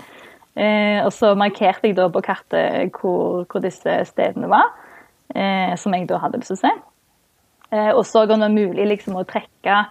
Uh, 0.55 1.05
og 1.05 1.13
så 1.13 1.33
markerte 1.35 1.87
jeg 1.87 1.95
da 1.95 2.07
på 2.07 2.21
kartet 2.21 2.91
hvor, 3.01 3.45
hvor 3.49 3.61
disse 3.61 4.05
stedene 4.05 4.49
var, 4.49 4.69
som 5.75 5.93
jeg 5.93 6.09
da 6.09 6.17
hadde 6.17 6.37
lyst 6.37 6.47
til 6.47 6.57
å 6.57 6.61
se. 6.61 6.71
og 7.95 8.05
så 8.05 8.21
om 8.21 8.27
det 8.27 8.39
var 8.39 8.49
mulig 8.49 8.87
liksom 8.87 9.15
å 9.15 9.23
trekke 9.23 9.85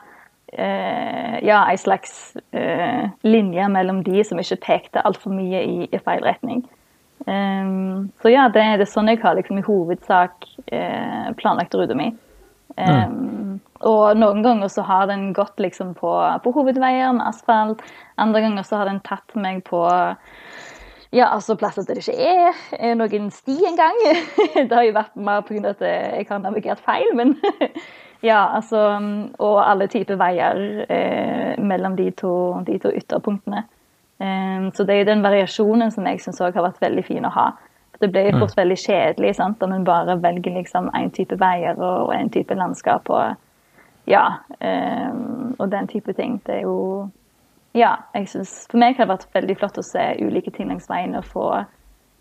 ja, 1.42 1.70
en 1.70 1.78
slags 1.78 2.36
linje 3.22 3.68
mellom 3.68 4.04
de 4.04 4.24
som 4.24 4.38
ikke 4.38 4.56
pekte 4.66 5.06
altfor 5.06 5.30
mye 5.30 5.64
i, 5.64 5.88
i 5.92 5.98
feil 5.98 6.22
retning. 6.24 6.68
Um, 7.26 8.10
så 8.22 8.32
ja, 8.32 8.48
det, 8.50 8.64
det, 8.80 8.86
er 8.86 8.90
sånn 8.90 9.10
jeg 9.12 9.20
har 9.22 9.36
liksom 9.38 9.60
i 9.60 9.64
hovedsak 9.66 10.48
eh, 10.74 11.30
planlagt 11.38 11.74
ruta 11.78 11.96
mi. 11.98 12.10
Um, 12.76 13.14
mm. 13.14 13.54
Og 13.88 14.18
noen 14.18 14.42
ganger 14.44 14.70
så 14.72 14.84
har 14.86 15.08
den 15.10 15.30
gått 15.36 15.60
liksom 15.60 15.94
på, 15.98 16.12
på, 16.42 16.52
hovedveier 16.56 17.14
med 17.16 17.26
asfalt. 17.28 17.82
Andre 18.22 18.44
ganger 18.46 18.66
så 18.66 18.80
har 18.80 18.90
den 18.90 19.02
tatt 19.06 19.34
meg 19.38 19.64
på 19.68 19.84
ja, 21.12 21.26
altså 21.28 21.58
plasser 21.60 21.84
der 21.84 21.98
det 21.98 22.06
ikke 22.06 22.30
er, 22.30 22.60
er 22.78 22.94
noen 22.96 23.28
sti 23.34 23.58
engang. 23.68 23.98
det 24.56 24.72
har 24.72 24.86
jo 24.86 24.94
vært 24.96 25.18
mer 25.20 25.42
pga. 25.44 25.74
at 25.74 25.82
jeg 25.84 26.24
har 26.30 26.40
navigert 26.40 26.80
feil, 26.86 27.10
men, 27.18 27.36
Ja, 28.22 28.54
altså 28.54 28.78
Og 29.42 29.56
alle 29.60 29.88
typer 29.90 30.18
veier 30.20 30.86
eh, 30.86 31.58
mellom 31.58 31.96
de 31.98 32.10
to, 32.14 32.34
de 32.66 32.78
to 32.82 32.92
ytterpunktene. 32.94 33.64
Um, 34.22 34.68
så 34.76 34.84
det 34.86 34.94
er 34.94 35.00
jo 35.02 35.10
den 35.10 35.24
variasjonen 35.24 35.90
som 35.90 36.06
jeg 36.06 36.20
syns 36.22 36.38
har 36.42 36.54
vært 36.54 36.82
veldig 36.82 37.02
fin 37.06 37.26
å 37.26 37.32
ha. 37.34 37.46
Det 38.02 38.10
blir 38.10 38.28
jo 38.28 38.38
fort 38.42 38.54
mm. 38.54 38.60
veldig 38.60 38.76
kjedelig 38.82 39.32
sant? 39.38 39.62
om 39.62 39.72
en 39.74 39.86
bare 39.86 40.18
velger 40.22 40.54
liksom 40.58 40.90
én 40.98 41.10
type 41.14 41.38
veier 41.38 41.78
og 41.78 42.12
én 42.14 42.30
type 42.34 42.54
landskap 42.58 43.10
og 43.10 43.34
ja, 44.10 44.24
um, 44.58 45.52
og 45.58 45.68
den 45.70 45.86
type 45.90 46.14
ting. 46.18 46.40
Det 46.46 46.60
er 46.60 46.64
jo 46.66 47.10
Ja, 47.72 48.02
jeg 48.12 48.26
synes 48.28 48.66
For 48.68 48.76
meg 48.82 48.98
har 48.98 49.06
det 49.06 49.14
vært 49.14 49.30
veldig 49.32 49.54
flott 49.56 49.78
å 49.80 49.86
se 49.86 50.02
ulike 50.20 50.52
ting 50.52 50.68
langs 50.68 50.90
veien 50.90 51.14
og 51.16 51.24
få 51.24 51.46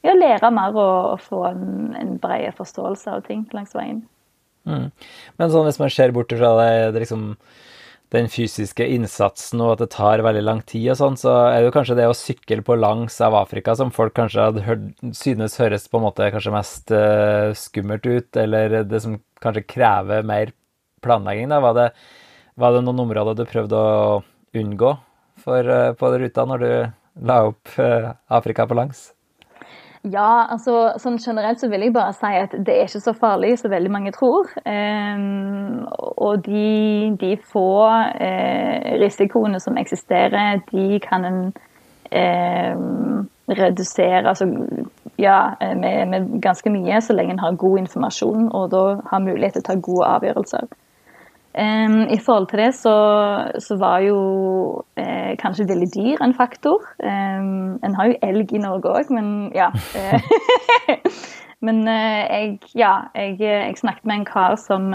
ja, 0.02 0.14
lære 0.16 0.52
mer 0.54 0.78
og, 0.78 1.16
og 1.16 1.20
få 1.26 1.44
en, 1.50 1.96
en 1.98 2.16
bred 2.22 2.54
forståelse 2.58 3.12
av 3.12 3.26
ting 3.28 3.44
langs 3.54 3.76
veien. 3.78 4.00
Mm. 4.70 4.88
Men 5.38 5.52
sånn 5.52 5.68
hvis 5.68 5.82
man 5.82 5.92
ser 5.94 6.14
bort 6.16 6.34
fra 6.34 6.54
det, 6.62 6.72
det 6.96 7.04
liksom 7.04 7.36
den 8.12 8.28
fysiske 8.32 8.86
innsatsen 8.92 9.62
og 9.64 9.76
at 9.76 9.84
det 9.86 9.92
tar 9.94 10.24
veldig 10.26 10.42
lang 10.44 10.62
tid 10.68 10.90
og 10.92 10.98
sånn, 11.00 11.18
så 11.20 11.32
er 11.48 11.62
det 11.62 11.70
jo 11.70 11.76
kanskje 11.78 11.96
det 12.00 12.08
å 12.12 12.18
sykle 12.18 12.60
på 12.68 12.76
langs 12.76 13.16
av 13.24 13.38
Afrika 13.40 13.76
som 13.80 13.94
folk 13.96 14.16
kanskje 14.18 14.50
hørt, 14.66 14.90
synes 15.16 15.56
høres 15.62 15.88
på 15.88 16.00
en 16.00 16.06
måte 16.10 16.28
kanskje 16.34 16.56
mest 16.56 16.92
uh, 16.92 17.56
skummelt 17.56 18.08
ut, 18.10 18.30
eller 18.42 18.82
det 18.84 19.00
som 19.04 19.16
kanskje 19.44 19.64
krever 19.64 20.28
mer 20.28 20.52
planlegging. 21.06 21.48
da, 21.54 21.62
Var 21.64 21.78
det, 21.80 21.88
var 22.60 22.76
det 22.76 22.84
noen 22.84 23.06
områder 23.06 23.40
du 23.40 23.46
prøvde 23.48 23.80
å 23.80 24.20
unngå 24.60 24.92
for, 25.40 25.72
uh, 25.72 25.96
på 25.96 26.12
ruta 26.12 26.48
når 26.50 26.66
du 26.66 26.72
la 27.32 27.42
opp 27.48 27.80
uh, 27.80 28.12
Afrika 28.28 28.68
på 28.68 28.76
langs? 28.76 29.08
Ja, 30.02 30.48
altså 30.50 30.96
sånn 30.98 31.20
generelt 31.22 31.62
så 31.62 31.68
vil 31.70 31.84
jeg 31.86 31.94
bare 31.94 32.14
si 32.18 32.30
at 32.34 32.56
det 32.58 32.74
er 32.74 32.88
ikke 32.88 33.04
så 33.04 33.14
farlig 33.14 33.52
som 33.62 33.70
veldig 33.70 33.92
mange 33.94 34.14
tror. 34.16 34.50
Um, 34.66 35.84
og 36.18 36.42
de, 36.48 37.14
de 37.22 37.36
få 37.38 37.86
uh, 37.86 38.88
risikoene 38.98 39.62
som 39.62 39.78
eksisterer, 39.78 40.64
de 40.72 40.98
kan 41.06 41.28
en 41.30 41.42
um, 41.54 43.30
redusere 43.52 44.26
altså, 44.26 44.48
ja, 45.22 45.54
med, 45.78 46.08
med, 46.10 46.30
ganske 46.42 46.74
mye, 46.74 47.02
så 47.02 47.14
lenge 47.14 47.36
en 47.36 47.46
har 47.46 47.62
god 47.62 47.84
informasjon 47.84 48.50
og 48.50 48.72
da 48.74 48.86
har 49.12 49.22
mulighet 49.22 49.60
til 49.60 49.66
å 49.66 49.70
ta 49.70 49.78
gode 49.86 50.10
avgjørelser. 50.18 50.72
Um, 51.52 52.08
I 52.08 52.18
forhold 52.26 52.48
til 52.48 52.60
det 52.60 52.76
så, 52.76 52.96
så 53.60 53.76
var 53.76 54.00
jo 54.00 54.20
eh, 54.96 55.36
kanskje 55.38 55.68
veldig 55.68 55.88
dyr 55.96 56.22
en 56.24 56.34
faktor. 56.34 56.80
Um, 57.04 57.76
en 57.84 57.96
har 57.96 58.08
jo 58.08 58.16
elg 58.24 58.54
i 58.56 58.62
Norge 58.64 58.88
òg, 58.88 59.12
men 59.12 59.52
ja. 59.56 59.68
Eh, 59.96 60.96
men 61.66 61.84
eh, 61.92 62.24
jeg, 62.24 62.60
ja, 62.76 62.94
jeg, 63.16 63.36
jeg, 63.42 63.76
snakket 63.78 64.08
med 64.08 64.16
en 64.16 64.26
kar 64.26 64.56
som, 64.56 64.88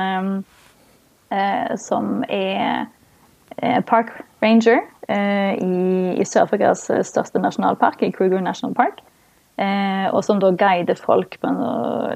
eh, 1.29 1.77
som 1.77 2.25
er 2.29 2.87
eh, 3.61 3.83
park 3.85 4.17
ranger 4.41 4.81
eh, 5.13 5.61
i, 5.61 6.17
i 6.17 6.25
Sør-Afrikas 6.25 6.89
største 7.05 7.39
nasjonalpark, 7.39 8.01
i 8.01 8.15
Kruger 8.17 8.41
National 8.41 8.75
Park. 8.75 9.05
og 10.13 10.25
som 10.25 10.41
da 10.41 10.51
guider 10.53 10.95
folk 11.01 11.39
på, 11.41 11.49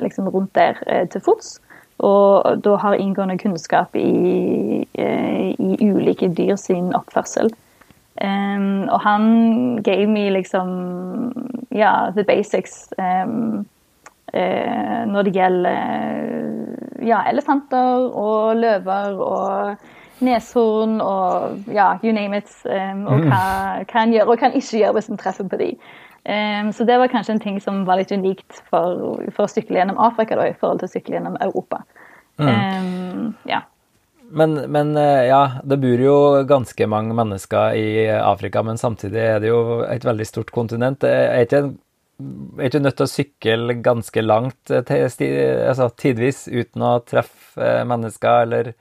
liksom 0.01 0.29
rundt 0.29 0.55
der 0.55 1.07
til 1.13 1.21
fots. 1.25 1.61
Og 2.01 2.63
da 2.65 2.77
har 2.81 2.97
inngående 2.97 3.39
kunnskap 3.39 3.97
i, 3.97 4.87
eh, 4.95 5.51
i 5.53 5.91
ulike 5.91 6.31
dyr 6.33 6.57
sin 6.57 6.95
oppførsel. 6.97 7.53
Um, 8.21 8.89
og 8.93 9.01
han 9.01 9.23
gave 9.85 10.07
meg 10.11 10.33
liksom 10.35 10.69
ja, 11.73 12.11
the 12.13 12.25
basics 12.25 12.91
um, 12.99 13.65
uh, 14.35 15.01
når 15.09 15.23
det 15.23 15.33
gjelder 15.33 17.07
ja, 17.07 17.23
elefanter 17.31 18.11
og 18.11 18.61
løver 18.61 19.23
og 19.25 19.87
neshorn 20.21 20.99
og 21.01 21.73
ja, 21.73 21.95
you 22.05 22.13
name 22.13 22.43
it. 22.43 22.53
Um, 22.69 23.07
og 23.07 23.25
hva, 23.25 23.41
hva 23.87 24.03
han 24.03 24.13
gjør 24.13 24.29
og 24.29 24.37
hva 24.37 24.51
han 24.51 24.59
ikke 24.61 24.83
gjør 24.83 24.97
hvis 24.99 25.09
han 25.09 25.23
treffer 25.23 25.49
på 25.49 25.61
dem. 25.63 25.91
Um, 26.21 26.73
så 26.77 26.85
det 26.85 26.99
var 27.01 27.09
kanskje 27.09 27.33
en 27.33 27.41
ting 27.41 27.61
som 27.65 27.85
var 27.89 27.97
litt 27.97 28.13
unikt 28.13 28.63
for, 28.69 29.23
for 29.33 29.47
å 29.47 29.51
sykle 29.51 29.81
gjennom 29.81 30.01
Afrika 30.05 30.37
da, 30.37 30.51
i 30.51 30.57
forhold 30.57 30.83
til 30.83 30.91
å 30.91 30.93
sykle 30.93 31.17
gjennom 31.17 31.39
Europa. 31.41 31.81
Mm. 32.41 32.51
Um, 32.51 33.23
ja. 33.49 33.63
Men, 34.31 34.55
men, 34.71 34.97
eh, 34.97 35.27
ja, 35.27 35.41
det 35.65 35.81
bor 35.83 36.03
jo 36.05 36.17
ganske 36.47 36.87
mange 36.87 37.15
mennesker 37.19 37.75
i 37.75 37.87
Afrika, 38.15 38.63
men 38.63 38.79
samtidig 38.79 39.23
er 39.25 39.41
det 39.43 39.51
jo 39.51 39.81
et 39.83 40.05
veldig 40.07 40.27
stort 40.29 40.53
kontinent. 40.55 41.03
Er 41.03 41.43
ikke, 41.43 41.63
er 42.61 42.69
ikke 42.69 42.83
nødt 42.85 42.99
til 43.01 43.09
å 43.09 43.11
sykle 43.11 43.77
ganske 43.83 44.23
langt 44.23 44.71
eh, 44.71 44.95
altså, 45.67 45.91
tidvis 45.99 46.45
uten 46.47 46.87
å 46.87 46.93
treffe 47.03 47.59
eh, 47.59 47.83
mennesker 47.89 48.47
eller 48.47 48.73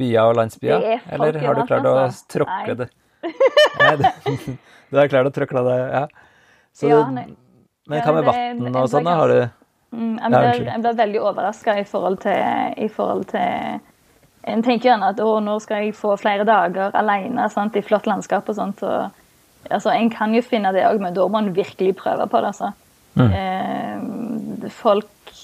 byer 0.00 0.30
og 0.30 0.40
landsbyer? 0.40 0.88
Eller 1.12 1.42
har 1.44 1.60
du 1.60 1.66
klart 1.66 1.90
å 1.90 1.94
altså. 2.06 2.26
tråkle 2.38 2.78
det? 2.80 2.88
Nei, 2.88 2.96
du, 4.90 4.96
har 4.96 5.10
klart 5.12 5.28
å 5.28 5.34
tråkle 5.34 5.62
deg 5.66 5.80
ja. 5.92 6.02
Så, 6.72 6.88
ja, 6.88 7.02
men 7.10 7.34
hva 7.90 8.14
med 8.14 8.28
vann 8.28 8.76
og 8.80 8.88
sånn, 8.90 9.06
da? 9.08 9.16
Har 9.18 9.32
du 9.32 9.38
mm, 9.40 10.16
jeg, 10.16 10.30
blir, 10.30 10.66
jeg 10.68 10.82
blir 10.84 10.98
veldig 11.02 11.22
overraska 11.30 11.76
i 11.80 11.84
i 11.84 12.88
forhold 12.88 13.26
til 13.32 13.80
En 14.50 14.62
tenker 14.64 14.88
gjerne 14.90 15.10
at 15.12 15.20
å, 15.20 15.34
nå 15.44 15.58
skal 15.60 15.84
jeg 15.84 15.96
få 15.98 16.14
flere 16.16 16.46
dager 16.48 16.94
alene 16.96 17.48
sant, 17.52 17.76
i 17.76 17.84
flott 17.84 18.06
landskap 18.08 18.48
og 18.48 18.56
sånt. 18.56 18.80
Og, 18.80 19.10
altså, 19.68 19.90
en 19.92 20.08
kan 20.08 20.32
jo 20.32 20.40
finne 20.40 20.72
det 20.72 20.86
òg, 20.88 20.96
men 21.02 21.12
da 21.12 21.26
må 21.28 21.34
man 21.34 21.50
virkelig 21.52 21.98
prøve 21.98 22.24
på 22.24 22.40
det. 22.40 22.54
Altså. 22.54 22.70
Mm. 23.20 23.34
Eh, 23.36 24.70
folk 24.72 25.34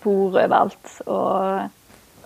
bor 0.00 0.38
overalt. 0.38 0.94
og 1.04 1.68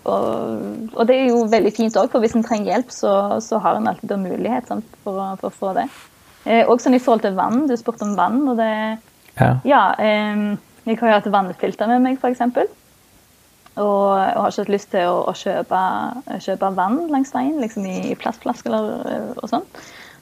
og, 0.08 0.62
og, 0.94 1.02
det 1.08 1.16
er 1.16 1.26
jo 1.28 1.44
veldig 1.52 1.72
fint 1.76 1.96
òg, 2.00 2.08
for 2.12 2.24
hvis 2.24 2.36
en 2.38 2.46
trenger 2.46 2.72
hjelp, 2.72 2.92
så, 2.94 3.12
så 3.44 3.60
har 3.60 3.76
en 3.76 3.90
alltid 3.90 4.14
en 4.16 4.24
mulighet 4.24 4.70
sant, 4.70 4.98
for, 5.04 5.20
for, 5.42 5.50
å 5.50 5.58
få 5.58 5.72
det. 5.76 5.86
Eh, 6.46 6.64
også 6.64 6.88
sånn 6.88 6.96
i 6.96 7.02
forhold 7.04 7.24
til 7.26 7.36
vann. 7.36 7.66
Du 7.68 7.76
spurte 7.76 8.06
om 8.08 8.16
vann, 8.18 8.42
og 8.48 8.60
det 8.60 8.72
Ja. 9.36 9.54
ja 9.64 9.82
eh, 10.00 10.44
jeg 10.88 10.98
har 11.00 11.10
jo 11.10 11.16
hatt 11.18 11.32
vannfilter 11.32 11.90
med 11.90 12.06
meg, 12.06 12.20
f.eks. 12.20 12.40
Og, 13.80 13.84
og 13.84 14.16
har 14.16 14.50
ikke 14.50 14.64
hatt 14.64 14.72
lyst 14.72 14.90
til 14.92 15.06
å, 15.08 15.20
å 15.30 15.34
kjøpe, 15.36 15.80
kjøpe, 16.42 16.70
vann 16.76 17.02
langs 17.12 17.34
veien, 17.36 17.60
liksom 17.62 17.84
i, 17.86 17.98
i 18.10 18.16
plastflasker 18.18 18.74
og 18.74 19.44
sånn. 19.48 19.68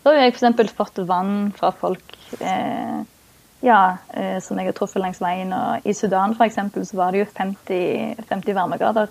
Da 0.02 0.12
har 0.12 0.26
jeg 0.26 0.34
f.eks. 0.34 0.74
fått 0.76 1.00
vann 1.06 1.52
fra 1.56 1.70
folk 1.74 2.18
eh, 2.42 2.98
ja, 3.64 3.98
eh, 4.14 4.36
som 4.42 4.58
jeg 4.58 4.70
har 4.70 4.76
truffet 4.76 5.02
langs 5.02 5.22
veien. 5.22 5.54
Og 5.54 5.86
I 5.86 5.94
Sudan 5.96 6.36
eksempel, 6.44 6.86
så 6.86 6.98
var 6.98 7.14
det 7.14 7.24
jo 7.24 7.30
50, 7.38 8.26
50 8.28 8.58
varmegrader. 8.58 9.10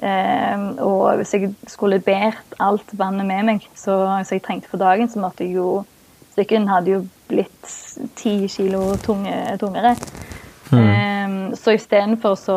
Eh, 0.00 0.60
og 0.80 1.16
hvis 1.20 1.34
jeg 1.34 1.54
skulle 1.68 2.00
båret 2.00 2.54
alt 2.56 2.92
vannet 2.96 3.26
med 3.28 3.42
meg 3.44 3.64
så, 3.76 3.96
så 4.24 4.38
jeg 4.38 4.44
trengte 4.46 4.70
for 4.72 4.80
dagen, 4.80 5.10
så 5.12 5.20
måtte 5.20 5.44
jeg 5.44 5.58
jo 5.60 5.82
Sykkelen 6.30 6.68
hadde 6.70 6.92
jo 6.92 7.00
blitt 7.28 7.72
ti 8.16 8.46
kilo 8.48 8.94
tunge, 9.02 9.34
tungere. 9.58 9.96
Mm. 10.70 10.78
Um, 10.78 11.56
så 11.58 11.74
istedenfor 11.74 12.34
så 12.38 12.56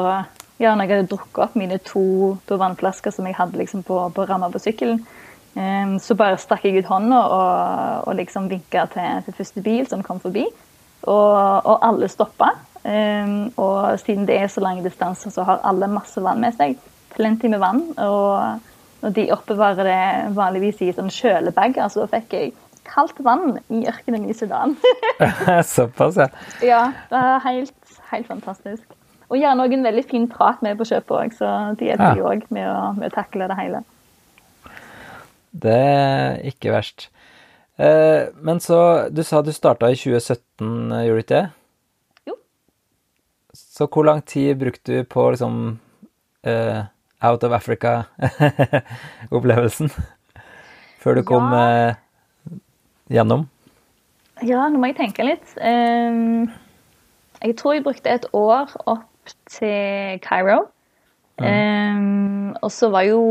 Ja, 0.59 0.75
når 0.75 0.85
jeg 0.85 0.91
hadde 0.93 1.09
drukket 1.09 1.39
opp 1.43 1.55
mine 1.57 1.79
to, 1.81 2.37
to 2.47 2.55
vannflasker 2.61 3.11
som 3.11 3.25
jeg 3.25 3.35
hadde 3.35 3.57
liksom 3.57 3.81
på, 3.83 3.97
på 4.13 4.25
ramma 4.29 4.51
på 4.53 4.61
sykkelen, 4.61 5.01
um, 5.57 5.95
så 5.99 6.15
bare 6.15 6.37
stakk 6.39 6.63
jeg 6.63 6.77
ut 6.77 6.91
hånda 6.91 7.23
og, 7.25 8.05
og 8.07 8.15
liksom 8.15 8.45
vinka 8.51 8.85
til, 8.93 9.23
til, 9.25 9.35
første 9.41 9.63
bil 9.65 9.89
som 9.89 10.05
kom 10.05 10.21
forbi. 10.21 10.45
Og, 11.03 11.33
og 11.65 11.81
alle 11.83 12.07
stoppa. 12.07 12.53
Um, 12.85 13.49
og 13.57 13.99
siden 13.99 14.29
det 14.29 14.37
er 14.37 14.47
så 14.47 14.61
lang 14.61 14.83
distanse, 14.85 15.33
så 15.33 15.43
har 15.43 15.65
alle 15.65 15.89
masse 15.91 16.21
vann 16.23 16.39
med 16.45 16.55
seg. 16.55 16.77
Plenty 17.15 17.51
med 17.51 17.61
vann. 17.63 17.85
Og, 18.01 18.65
og 19.03 19.15
de 19.15 19.29
oppbevarer 19.35 19.89
det 19.89 20.35
vanligvis 20.37 20.81
i 20.85 20.91
sånn 20.95 21.11
kjølebag. 21.13 21.77
Altså 21.83 22.03
da 22.03 22.11
fikk 22.17 22.35
jeg 22.37 22.53
kaldt 22.87 23.19
vann 23.23 23.57
i 23.73 23.83
ørkenen 23.89 24.27
i 24.29 24.35
Sudan. 24.35 24.75
Såpass, 25.75 26.19
ja. 26.19 26.27
Ja, 26.73 26.83
det 27.09 27.21
er 27.21 27.47
helt, 27.47 27.95
helt 28.11 28.29
fantastisk. 28.29 28.85
Og 29.31 29.39
gjerne 29.39 29.65
òg 29.65 29.73
en 29.73 29.87
veldig 29.87 30.03
fin 30.09 30.27
prat 30.29 30.61
med 30.65 30.77
på 30.77 30.87
kjøpet 30.87 31.15
òg, 31.17 31.33
så 31.39 31.49
de 31.79 31.89
hjelper 31.89 32.19
jo 32.19 32.29
òg 32.29 32.45
med, 32.53 32.69
med, 32.99 33.09
å 33.09 33.15
takle 33.15 33.47
det 33.49 33.57
hele. 33.57 33.81
Det 35.63 35.73
er 35.73 36.39
ikke 36.49 36.73
verst. 36.73 37.07
Eh, 37.81 38.29
men 38.45 38.59
så 38.61 39.09
Du 39.09 39.23
sa 39.25 39.41
du 39.41 39.51
starta 39.53 39.89
i 39.89 39.97
2017, 39.97 40.93
gjorde 41.07 41.17
du 41.17 41.23
ikke 41.23 41.39
det? 41.39 41.47
Jo. 42.29 42.37
Så 43.57 43.87
hvor 43.87 44.05
lang 44.05 44.21
tid 44.21 44.59
brukte 44.59 44.99
du 44.99 45.09
på 45.09 45.25
liksom 45.33 45.79
uh, 46.45 46.83
Out 47.23 47.43
of 47.43 47.51
Africa-opplevelsen? 47.55 49.89
Før 51.03 51.13
du 51.19 51.23
kom 51.27 51.53
ja. 51.55 51.89
uh, 51.89 51.95
gjennom? 53.11 53.41
Ja, 54.43 54.67
nå 54.67 54.77
må 54.79 54.85
jeg 54.91 54.99
tenke 54.99 55.23
litt. 55.27 55.47
Um, 55.59 56.51
jeg 57.43 57.55
tror 57.59 57.73
jeg 57.77 57.85
brukte 57.85 58.09
et 58.11 58.25
år 58.35 58.67
opp 58.83 59.09
til 59.51 60.19
Cairo. 60.23 60.59
Mm. 61.39 61.47
Um, 61.47 62.55
og 62.61 62.71
så 62.71 62.89
var 62.93 63.03
jo 63.07 63.21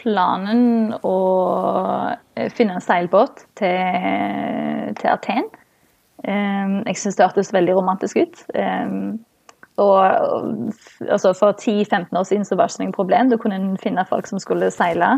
planen 0.00 0.94
å 1.04 1.16
eh, 2.36 2.50
finne 2.54 2.74
en 2.78 2.84
seilbåt 2.84 3.44
til, 3.58 4.94
til 4.98 5.08
Aten. 5.12 5.44
Um, 6.20 6.82
jeg 6.86 6.96
syns 7.00 7.16
det 7.18 7.26
hørtes 7.26 7.54
veldig 7.54 7.74
romantisk 7.78 8.14
ut. 8.20 8.36
Og, 9.80 10.72
altså 11.08 11.32
For 11.36 11.56
10-15 11.56 12.16
år 12.18 12.26
siden 12.28 12.44
så 12.44 12.56
var 12.56 12.68
det 12.68 12.76
ikke 12.76 12.90
noe 12.90 12.96
problem. 12.96 13.30
Da 13.30 13.38
kunne 13.40 13.60
finne 13.82 14.06
folk 14.08 14.28
som 14.28 14.40
skulle 14.42 14.70
seile 14.74 15.14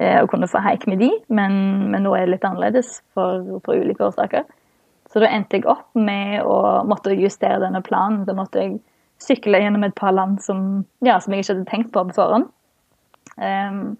eh, 0.00 0.18
og 0.22 0.30
kunne 0.32 0.48
få 0.50 0.62
haik 0.64 0.86
med 0.90 1.02
de, 1.04 1.10
men, 1.28 1.56
men, 1.92 2.02
nå 2.04 2.14
er 2.16 2.26
det 2.26 2.36
litt 2.36 2.46
annerledes 2.48 2.98
for, 3.14 3.60
for, 3.64 3.78
ulike 3.78 4.04
årsaker. 4.08 4.46
Så 5.10 5.22
da 5.22 5.30
endte 5.30 5.58
jeg 5.58 5.66
opp 5.70 5.88
med 5.98 6.42
å 6.46 6.84
måtte 6.86 7.16
justere 7.18 7.62
denne 7.62 7.82
planen. 7.82 8.24
Da 8.28 8.34
måtte 8.38 8.62
jeg 8.62 8.78
sykle 9.20 9.58
gjennom 9.62 9.84
et 9.84 9.96
par 9.98 10.14
land 10.16 10.38
som, 10.42 10.84
ja, 11.04 11.18
som 11.20 11.34
jeg 11.34 11.44
ikke 11.44 11.54
hadde 11.54 11.70
tenkt 11.70 11.90
på 11.94 12.04
på 12.08 12.16
forhånd. 12.16 12.46
Um, 13.36 13.98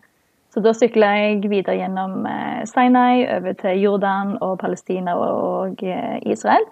så 0.51 0.63
da 0.63 0.73
sykla 0.75 1.11
jeg 1.19 1.51
videre 1.51 1.77
gjennom 1.79 2.25
eh, 2.27 2.63
Sinai, 2.67 3.23
over 3.31 3.55
til 3.59 3.83
Jordan 3.85 4.33
og 4.43 4.57
Palestina 4.59 5.15
og 5.15 5.83
eh, 5.87 6.17
Israel 6.27 6.67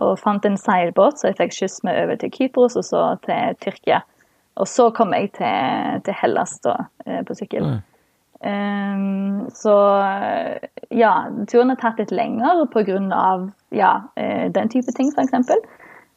og 0.00 0.18
fant 0.20 0.44
en 0.48 0.56
seilbåt, 0.58 1.20
så 1.20 1.30
jeg 1.30 1.38
fikk 1.40 1.56
skyss 1.56 1.82
med 1.86 1.98
over 2.04 2.18
til 2.20 2.32
Kypros 2.32 2.78
og 2.80 2.86
så 2.86 3.04
til 3.26 3.56
Tyrkia. 3.62 4.00
Og 4.60 4.68
så 4.68 4.90
kom 4.92 5.14
jeg 5.16 5.32
til, 5.38 6.00
til 6.04 6.16
Hellas 6.16 6.58
da, 6.64 6.76
eh, 7.06 7.22
på 7.24 7.36
sykkel. 7.36 7.68
Mm. 7.68 7.80
Um, 8.42 9.50
så 9.54 9.74
ja, 10.90 11.12
turen 11.46 11.70
har 11.70 11.78
tatt 11.78 12.00
litt 12.02 12.10
lenger 12.10 12.64
pga. 12.72 13.28
Ja, 13.70 13.92
eh, 14.16 14.48
den 14.50 14.68
type 14.72 14.92
ting, 14.96 15.12
f.eks. 15.14 15.52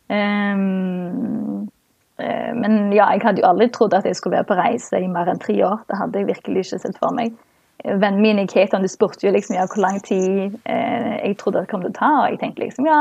Um, 0.09 1.69
uh, 2.17 2.51
men 2.57 2.91
ja, 2.93 3.11
jeg 3.13 3.21
hadde 3.23 3.43
jo 3.43 3.49
aldri 3.49 3.69
trodd 3.69 3.93
at 3.93 4.09
jeg 4.09 4.17
skulle 4.17 4.39
være 4.39 4.49
på 4.49 4.57
reise 4.57 4.99
i 4.99 5.11
mer 5.11 5.29
enn 5.29 5.41
tre 5.41 5.59
år. 5.67 5.85
Det 5.87 6.01
hadde 6.01 6.23
jeg 6.23 6.31
virkelig 6.33 6.65
ikke 6.65 6.81
sett 6.87 6.99
for 6.99 7.13
meg. 7.15 7.37
Vennen 7.85 8.23
min 8.23 8.47
Keton 8.49 8.81
du 8.81 8.89
spurte 8.89 9.27
jo 9.27 9.33
liksom 9.35 9.57
ja, 9.59 9.67
hvor 9.69 9.83
lang 9.83 9.99
tid 10.01 10.55
eh, 10.65 11.15
jeg 11.21 11.37
trodde 11.37 11.61
det 11.61 11.69
kom 11.69 11.83
til 11.85 11.93
å 11.93 11.99
ta. 11.99 12.11
Og 12.23 12.33
jeg 12.33 12.41
tenkte 12.41 12.65
liksom 12.65 12.89
ja, 12.89 12.99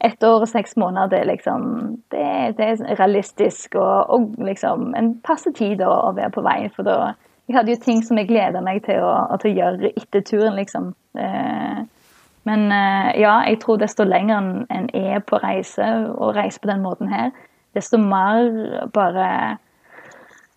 ett 0.00 0.22
år 0.24 0.44
og 0.44 0.48
seks 0.48 0.76
måneder, 0.80 1.20
er 1.20 1.28
liksom 1.28 1.62
Det, 2.10 2.56
det 2.58 2.66
er 2.66 2.96
realistisk 2.98 3.74
og, 3.74 4.10
og, 4.10 4.34
liksom 4.38 4.94
en 4.96 5.14
passe 5.24 5.52
tid 5.52 5.82
å, 5.84 5.90
å, 6.08 6.12
være 6.16 6.32
på 6.34 6.42
vei. 6.42 6.68
For 6.74 6.86
da 6.86 7.14
Jeg 7.48 7.56
hadde 7.56 7.72
jo 7.72 7.82
ting 7.82 8.02
som 8.06 8.18
jeg 8.18 8.28
gleder 8.28 8.62
meg 8.62 8.84
til 8.84 9.02
å, 9.02 9.14
å 9.34 9.38
gjøre 9.48 9.90
etter 9.96 10.22
turen, 10.22 10.54
liksom. 10.54 10.92
Eh, 11.18 11.80
men 12.46 12.60
eh, 12.72 13.08
ja, 13.20 13.40
jeg 13.48 13.58
tror 13.64 13.80
desto 13.80 14.06
lenger 14.06 14.66
en 14.70 14.86
er 14.94 15.18
på 15.26 15.40
reise, 15.42 15.88
og 16.14 16.36
reiser 16.36 16.62
på 16.62 16.70
den 16.70 16.84
måten 16.84 17.10
her, 17.10 17.32
desto 17.74 17.98
mer 17.98 18.86
bare 18.94 19.58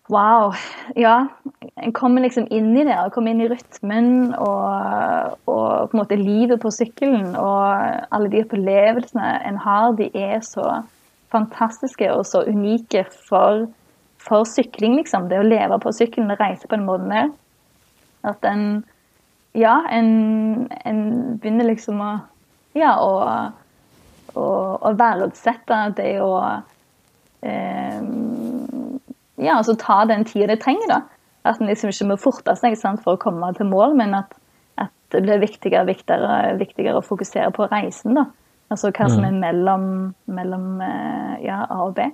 Wow. 0.08 0.54
Ja. 0.94 1.26
En 1.74 1.92
kommer 1.92 2.20
liksom 2.20 2.46
inn 2.50 2.76
i 2.76 2.84
det, 2.84 2.96
og 3.00 3.14
kommer 3.14 3.32
inn 3.32 3.40
i 3.40 3.48
rytmen 3.48 4.34
og, 4.36 5.38
og, 5.48 5.88
på 5.88 5.96
en 5.96 6.00
måte 6.02 6.18
livet 6.20 6.60
på 6.60 6.72
sykkelen. 6.74 7.32
Og 7.40 8.12
alle 8.12 8.32
de 8.32 8.42
opplevelsene 8.44 9.30
en 9.48 9.60
har, 9.64 9.94
de 9.96 10.10
er 10.12 10.44
så 10.44 10.82
fantastiske 11.32 12.10
og 12.12 12.26
så 12.28 12.44
unike 12.46 13.06
for, 13.28 13.64
for 14.20 14.44
sykling, 14.48 14.98
liksom. 15.00 15.30
Det 15.32 15.40
å 15.40 15.48
leve 15.48 15.80
på 15.80 15.94
sykkelen 15.96 16.34
og 16.34 16.42
reise 16.42 16.68
på 16.68 16.76
den 16.76 16.88
måten 16.88 17.14
der. 17.14 17.32
At 18.24 18.44
en 18.48 18.84
Ja, 19.54 19.84
en, 19.86 20.66
en 20.84 21.02
begynner 21.38 21.68
liksom 21.68 22.00
å 22.02 22.12
Ja, 22.74 22.96
å, 22.98 23.12
å, 24.34 24.46
å 24.82 24.90
verdsette 24.98 25.76
det 25.94 26.16
å 26.20 26.32
eh, 27.46 28.00
ja, 29.44 29.58
altså 29.58 29.76
ta 29.80 30.02
den 30.08 30.24
tida 30.28 30.48
det 30.52 30.62
trenger. 30.64 30.88
da. 30.90 31.02
At 31.44 31.60
en 31.60 31.68
liksom 31.68 31.92
ikke 31.92 32.08
må 32.08 32.16
forte 32.20 32.54
seg 32.56 32.76
sant, 32.80 33.02
for 33.04 33.16
å 33.16 33.20
komme 33.20 33.50
til 33.56 33.68
mål, 33.68 33.96
men 33.98 34.16
at, 34.16 34.32
at 34.80 34.92
det 35.12 35.22
blir 35.26 35.42
viktigere, 35.42 35.84
viktigere, 35.90 36.56
viktigere 36.60 37.00
å 37.00 37.04
fokusere 37.04 37.52
på 37.54 37.68
reisen. 37.72 38.16
da. 38.16 38.28
Altså 38.72 38.90
hva 38.90 39.08
som 39.12 39.22
mm. 39.22 39.28
er 39.28 39.40
mellom, 39.42 39.88
mellom 40.24 40.68
eh, 40.82 41.34
ja, 41.44 41.62
A 41.68 41.84
og 41.84 41.98
B. 41.98 42.08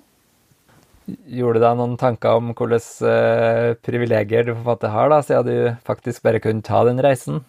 Gjorde 1.30 1.58
du 1.58 1.64
deg 1.64 1.78
noen 1.78 1.96
tanker 1.98 2.38
om 2.38 2.52
hvilke 2.52 2.78
uh, 3.02 3.72
privilegier 3.86 4.46
du 4.46 4.52
på 4.54 4.76
en 4.76 4.92
har, 4.94 5.10
da, 5.10 5.20
siden 5.26 5.48
du 5.48 5.86
faktisk 5.86 6.22
bare 6.26 6.42
kunne 6.42 6.66
ta 6.66 6.82
den 6.86 7.00
reisen? 7.02 7.40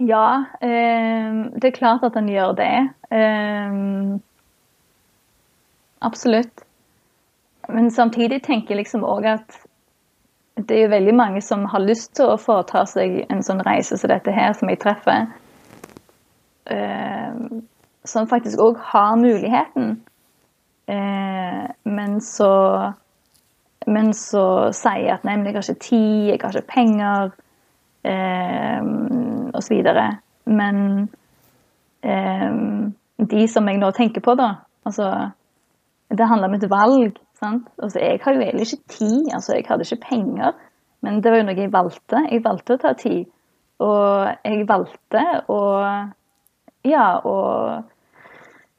Ja, 0.00 0.44
eh, 0.64 1.30
det 1.60 1.70
er 1.70 1.76
klart 1.76 2.04
at 2.06 2.16
en 2.16 2.28
gjør 2.30 2.54
det. 2.56 2.74
Eh, 3.12 3.80
absolutt. 6.00 6.64
Men 7.74 7.90
samtidig 7.90 8.42
tenker 8.42 8.74
jeg 8.74 8.84
liksom 8.84 9.04
òg 9.06 9.26
at 9.36 9.60
det 10.68 10.82
er 10.82 10.92
veldig 10.92 11.14
mange 11.14 11.40
som 11.42 11.64
har 11.64 11.82
lyst 11.84 12.14
til 12.18 12.32
å 12.32 12.40
foreta 12.40 12.84
seg 12.88 13.24
en 13.32 13.42
sånn 13.44 13.62
reise 13.64 13.96
som 13.98 14.10
dette 14.12 14.32
her, 14.34 14.52
som 14.56 14.68
jeg 14.70 14.80
treffer. 14.82 15.28
Uh, 16.70 17.60
som 18.04 18.28
faktisk 18.30 18.60
òg 18.62 18.80
har 18.92 19.16
muligheten. 19.20 20.00
Uh, 20.90 21.68
men 21.84 22.20
så 22.20 22.92
Men 23.86 24.12
så 24.12 24.70
sier 24.76 25.06
jeg 25.06 25.12
at 25.14 25.22
nei, 25.24 25.38
men 25.38 25.46
jeg 25.46 25.54
har 25.54 25.62
ikke 25.64 25.82
tid, 25.82 26.26
jeg 26.28 26.40
har 26.42 26.56
ikke 26.56 26.72
penger, 26.74 27.30
uh, 28.04 28.10
eh, 28.12 28.82
osv. 29.56 29.86
Men 30.44 31.08
de 33.32 33.46
som 33.48 33.68
jeg 33.68 33.80
nå 33.80 33.90
tenker 33.96 34.20
på, 34.20 34.34
da 34.36 34.50
Altså, 34.84 35.30
det 36.10 36.28
handler 36.28 36.48
om 36.48 36.54
et 36.54 36.70
valg. 36.70 37.18
Altså, 37.42 37.98
jeg 37.98 38.20
har 38.22 38.34
jo 38.36 38.40
egentlig 38.40 38.66
ikke 38.68 38.96
tid, 38.96 39.30
altså 39.32 39.54
jeg 39.56 39.64
hadde 39.68 39.86
ikke 39.86 40.06
penger. 40.08 40.56
Men 41.00 41.22
det 41.22 41.32
var 41.32 41.40
jo 41.40 41.46
noe 41.48 41.56
jeg 41.56 41.72
valgte. 41.72 42.24
Jeg 42.30 42.44
valgte 42.44 42.76
å 42.76 42.80
ta 42.82 42.92
tid. 42.98 43.28
Og 43.80 44.28
jeg 44.44 44.66
valgte 44.68 45.22
å 45.48 45.60
ja, 46.86 47.06
å, 47.24 47.34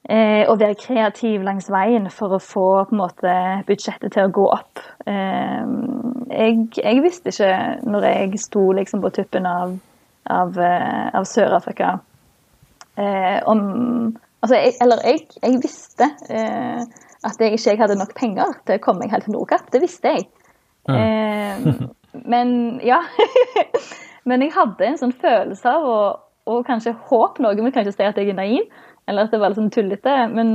eh, 0.10 0.44
å 0.50 0.56
være 0.58 0.78
kreativ 0.80 1.44
langs 1.46 1.70
veien 1.74 2.10
for 2.14 2.38
å 2.38 2.42
få 2.42 2.68
på 2.90 2.96
en 2.96 3.02
måte, 3.02 3.36
budsjettet 3.68 4.14
til 4.16 4.28
å 4.28 4.34
gå 4.34 4.48
opp. 4.54 4.82
Eh, 5.06 5.66
jeg, 6.32 6.58
jeg, 6.78 7.04
visste 7.06 7.34
ikke, 7.34 7.54
når 7.86 8.10
jeg 8.10 8.42
sto 8.42 8.66
liksom 8.78 9.04
på 9.04 9.14
tuppen 9.18 9.50
av, 9.50 9.78
av, 10.30 10.58
eh, 10.58 11.08
av 11.18 11.30
Sør-Afrika 11.30 11.98
eh, 12.98 13.40
om 13.50 14.18
Altså, 14.42 14.56
jeg, 14.58 14.72
eller 14.82 15.04
jeg, 15.06 15.20
jeg 15.38 15.58
visste 15.62 16.06
eh, 16.34 16.80
at 17.28 17.42
jeg 17.42 17.58
ikke 17.58 17.78
hadde 17.84 18.00
nok 18.00 18.14
penger 18.18 18.56
til 18.66 18.78
å 18.78 18.84
komme 18.84 19.06
meg 19.06 19.14
helt 19.14 19.28
til 19.28 19.36
Nordkapp. 19.36 19.70
Det 19.74 19.82
visste 19.84 20.16
jeg. 20.16 20.28
Mm. 20.90 20.96
Eh, 20.98 21.84
men 22.34 22.56
ja. 22.86 23.02
men 24.30 24.46
jeg 24.46 24.56
hadde 24.56 24.88
en 24.88 25.00
sånn 25.00 25.16
følelse 25.22 25.76
av 25.76 25.86
å, 25.88 26.00
og 26.52 26.64
kanskje 26.68 26.96
håp 27.10 27.42
noe, 27.44 27.58
men 27.60 27.76
kanskje 27.76 27.96
si 27.96 28.08
at 28.08 28.18
jeg 28.18 28.34
er 28.34 28.40
naiv. 28.40 28.66
Eller 29.10 29.28
at 29.28 29.34
det 29.34 29.42
var 29.42 29.52
litt 29.52 29.60
sånn 29.60 29.74
tullete. 29.74 30.16
Men, 30.34 30.50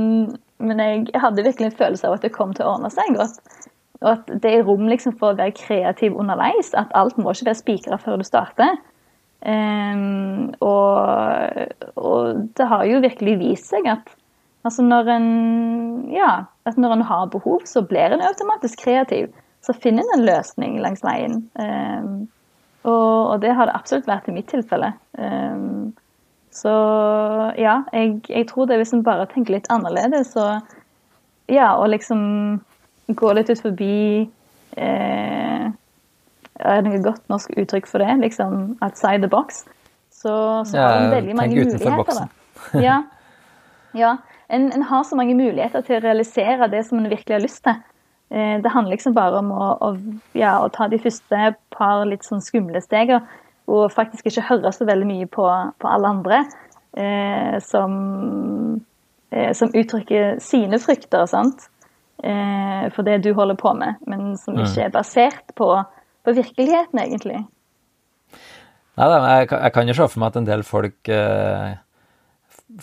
men 0.63 0.83
jeg, 0.83 1.07
hadde 1.19 1.45
virkelig 1.45 1.71
en 1.71 1.79
følelse 1.79 2.09
av 2.09 2.17
at 2.17 2.27
det 2.27 2.35
kom 2.35 2.53
til 2.55 2.65
å 2.65 2.75
ordne 2.75 2.91
seg. 2.93 3.15
Og 3.15 3.25
at, 3.27 3.65
og 4.01 4.11
at 4.13 4.29
det 4.43 4.53
er 4.53 4.67
rom 4.67 4.87
liksom 4.89 5.17
for 5.19 5.33
å 5.33 5.39
være 5.39 5.55
kreativ 5.57 6.17
underveis. 6.19 6.73
At 6.79 6.93
alt 6.97 7.19
må 7.19 7.33
ikke 7.33 7.51
være 7.51 7.61
spikra 7.61 7.99
før 8.01 8.21
du 8.21 8.27
starter. 8.27 8.79
Um, 9.47 10.49
og, 10.65 11.67
og, 11.93 12.39
det 12.57 12.65
har 12.71 12.87
jo 12.89 13.03
virkelig 13.03 13.35
vist 13.37 13.69
seg 13.69 13.85
at 13.91 14.09
Altså 14.65 14.83
når 14.83 15.09
en, 15.13 15.27
ja, 16.11 16.31
at 16.65 16.77
når 16.77 16.97
en 16.97 17.05
har 17.07 17.29
behov, 17.31 17.61
så 17.65 17.81
blir 17.81 18.13
en 18.13 18.23
automatisk 18.25 18.81
kreativ. 18.83 19.29
Så 19.61 19.73
finner 19.73 20.03
en 20.03 20.19
en 20.19 20.25
løsning 20.25 20.79
langs 20.81 21.03
veien. 21.03 21.49
Um, 21.59 22.27
og, 22.83 23.29
og, 23.29 23.41
det 23.41 23.53
har 23.55 23.67
det 23.67 23.75
absolutt 23.75 24.07
vært 24.07 24.27
i 24.27 24.35
mitt 24.35 24.47
tilfelle. 24.51 24.93
Um, 25.17 25.93
så 26.51 26.73
ja, 27.57 27.81
jeg, 27.93 28.21
jeg, 28.29 28.47
tror 28.49 28.65
det 28.65 28.79
hvis 28.81 28.93
en 28.95 29.03
bare 29.05 29.27
tenker 29.29 29.57
litt 29.57 29.69
annerledes, 29.69 30.31
så 30.33 30.59
ja, 31.47 31.75
og 31.77 31.89
liksom 31.93 32.21
gå 33.07 33.33
litt 33.37 33.49
ut 33.49 33.61
forbi 33.61 34.27
eh, 34.75 35.67
Er 36.57 36.81
det 36.81 36.89
noe 36.89 37.03
godt 37.05 37.29
norsk 37.31 37.53
uttrykk 37.61 37.87
for 37.87 38.03
det? 38.03 38.17
Liksom 38.23 38.77
outside 38.81 39.21
the 39.23 39.29
box. 39.31 39.63
Så, 40.11 40.33
så 40.65 40.75
ja, 40.79 40.87
har 40.87 41.05
en 41.05 41.13
veldig 41.13 41.35
mange 41.37 41.55
muligheter. 41.61 42.09
Da. 42.09 42.81
Ja, 42.81 42.97
ja 44.03 44.15
en, 44.47 44.71
en, 44.71 44.83
har 44.83 45.03
så 45.03 45.17
mange 45.19 45.35
muligheter 45.35 45.83
til 45.85 45.97
å 45.97 46.03
realisere 46.05 46.69
det 46.71 46.85
som 46.87 46.99
en 47.01 47.09
virkelig 47.11 47.35
har 47.35 47.43
lyst 47.43 47.63
til. 47.67 47.79
Eh, 48.31 48.55
det 48.63 48.71
handler 48.71 48.95
liksom 48.95 49.15
bare 49.15 49.41
om 49.41 49.51
å, 49.51 49.71
å, 49.83 49.89
ja, 50.37 50.57
å 50.63 50.71
ta 50.73 50.87
de 50.91 50.99
første 51.03 51.51
par 51.75 52.05
litt 52.07 52.27
sånn 52.27 52.43
skumle 52.43 52.81
stegene. 52.83 53.25
Og 53.67 53.91
faktisk 53.91 54.29
ikke 54.29 54.45
høre 54.47 54.71
så 54.71 54.87
veldig 54.87 55.07
mye 55.09 55.27
på, 55.27 55.43
på 55.43 55.89
alle 55.91 56.11
andre 56.13 56.37
eh, 56.95 57.57
som, 57.59 57.97
eh, 59.35 59.51
som, 59.51 59.73
uttrykker 59.75 60.37
sine 60.43 60.79
frykter 60.79 61.25
sant? 61.27 61.67
Eh, 62.23 62.87
for 62.95 63.03
det 63.03 63.19
du 63.25 63.33
holder 63.35 63.59
på 63.59 63.73
med, 63.75 63.99
men 64.07 64.37
som 64.39 64.55
mm. 64.55 64.61
ikke 64.63 64.85
er 64.85 64.93
basert 64.95 65.51
på, 65.59 65.67
på 66.23 66.35
virkeligheten, 66.39 67.01
egentlig. 67.03 67.43
Nei, 68.97 69.09
jeg, 69.11 69.51
jeg 69.51 69.75
kan 69.75 69.91
jo 69.91 69.97
se 69.99 70.07
for 70.07 70.23
meg 70.23 70.31
at 70.31 70.39
en 70.39 70.47
del 70.47 70.63
folk 70.65 71.11
eh 71.11 71.75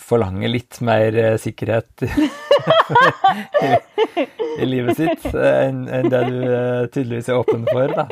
forlanger 0.01 0.49
litt 0.49 0.79
mer 0.85 1.15
eh, 1.19 1.37
sikkerhet 1.41 2.01
i, 3.65 3.71
i, 4.59 4.65
livet 4.65 4.97
sitt 4.97 5.25
enn 5.29 5.85
en 5.87 6.09
det 6.09 6.21
du 6.29 6.39
eh, 6.41 6.85
tydeligvis 6.89 7.29
er 7.29 7.41
åpen 7.41 7.67
for, 7.69 7.93
da. 7.93 8.07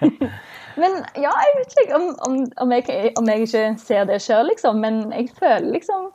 men 0.80 0.98
ja, 1.14 1.30
jeg 1.30 1.56
vet 1.60 1.76
ikke 1.84 2.00
om, 2.00 2.08
om, 2.26 2.38
om, 2.64 2.74
jeg, 2.74 3.12
om 3.20 3.30
jeg, 3.30 3.46
ikke 3.46 3.66
ser 3.82 4.08
det 4.10 4.18
sjøl, 4.24 4.48
liksom. 4.50 4.82
Men 4.82 5.04
jeg 5.14 5.30
føler 5.38 5.70
liksom 5.76 6.10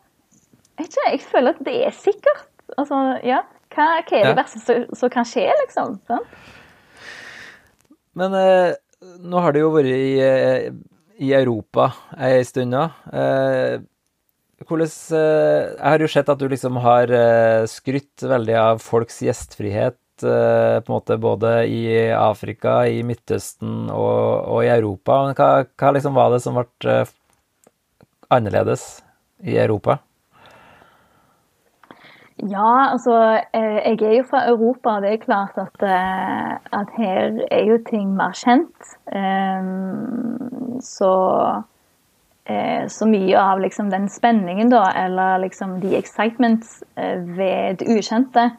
jeg, 0.76 0.90
ikke, 0.90 1.08
jeg 1.08 1.22
føler 1.32 1.56
at 1.56 1.66
det 1.66 1.78
er 1.88 1.96
sikkert. 1.96 2.48
Altså, 2.76 3.02
ja. 3.24 3.46
Hva, 3.76 3.86
hva 4.08 4.20
er 4.20 4.30
det 4.30 4.38
verste 4.38 4.76
som 4.96 5.12
kan 5.12 5.28
skje, 5.28 5.48
liksom? 5.64 5.98
Sånn? 6.08 6.28
Men 8.20 8.36
eh, 8.40 8.76
nå 9.24 9.42
har 9.44 9.56
det 9.56 9.64
jo 9.64 9.72
vært 9.74 9.92
i, 9.92 10.14
eh, 10.24 10.70
i 11.24 11.32
Europa 11.36 11.90
ei 12.20 12.44
stund 12.48 12.76
nå. 12.76 12.86
Eh, 13.12 13.80
hvordan 14.64 14.88
eh, 14.88 15.76
Jeg 15.76 15.84
har 15.84 16.00
jo 16.00 16.08
sett 16.12 16.32
at 16.32 16.40
du 16.40 16.48
liksom 16.48 16.80
har 16.84 17.12
eh, 17.12 17.66
skrytt 17.68 18.24
veldig 18.24 18.56
av 18.56 18.80
folks 18.84 19.20
gjestfrihet, 19.26 20.00
eh, 20.24 20.80
på 20.80 20.88
en 20.88 20.96
måte 20.96 21.18
både 21.20 21.68
i 21.68 21.84
Afrika, 22.16 22.86
i 22.88 23.04
Midtøsten 23.04 23.90
og, 23.92 24.48
og 24.48 24.64
i 24.64 24.72
Europa. 24.72 25.26
Men 25.28 25.36
hva, 25.36 25.52
hva 25.76 25.94
liksom 25.96 26.16
var 26.16 26.32
det 26.32 26.42
som 26.46 26.56
ble 26.56 27.00
annerledes 28.32 29.04
i 29.44 29.58
Europa? 29.60 30.00
Ja, 32.36 32.92
altså 32.92 33.14
jeg 33.56 34.00
er 34.04 34.18
jo 34.18 34.26
fra 34.28 34.42
Europa, 34.50 34.98
og 34.98 35.06
det 35.06 35.14
er 35.14 35.22
klart 35.24 35.56
at, 35.60 35.86
at 36.76 36.90
her 36.98 37.38
er 37.48 37.64
jo 37.64 37.78
ting 37.88 38.10
mer 38.18 38.36
kjent. 38.36 38.90
Så 40.84 41.12
eh, 42.46 42.88
så 42.88 43.08
mye 43.10 43.40
av 43.42 43.60
liksom, 43.60 43.90
den 43.90 44.08
spenningen, 44.10 44.70
da, 44.70 44.86
eller 44.96 45.40
liksom 45.46 45.80
de 45.82 45.96
excitements 45.98 46.84
eh, 46.96 47.20
ved 47.38 47.82
det 47.82 47.90
ukjente, 47.98 48.50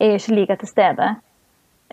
er 0.00 0.16
ikke 0.16 0.36
like 0.36 0.56
til 0.60 0.70
stede 0.70 1.08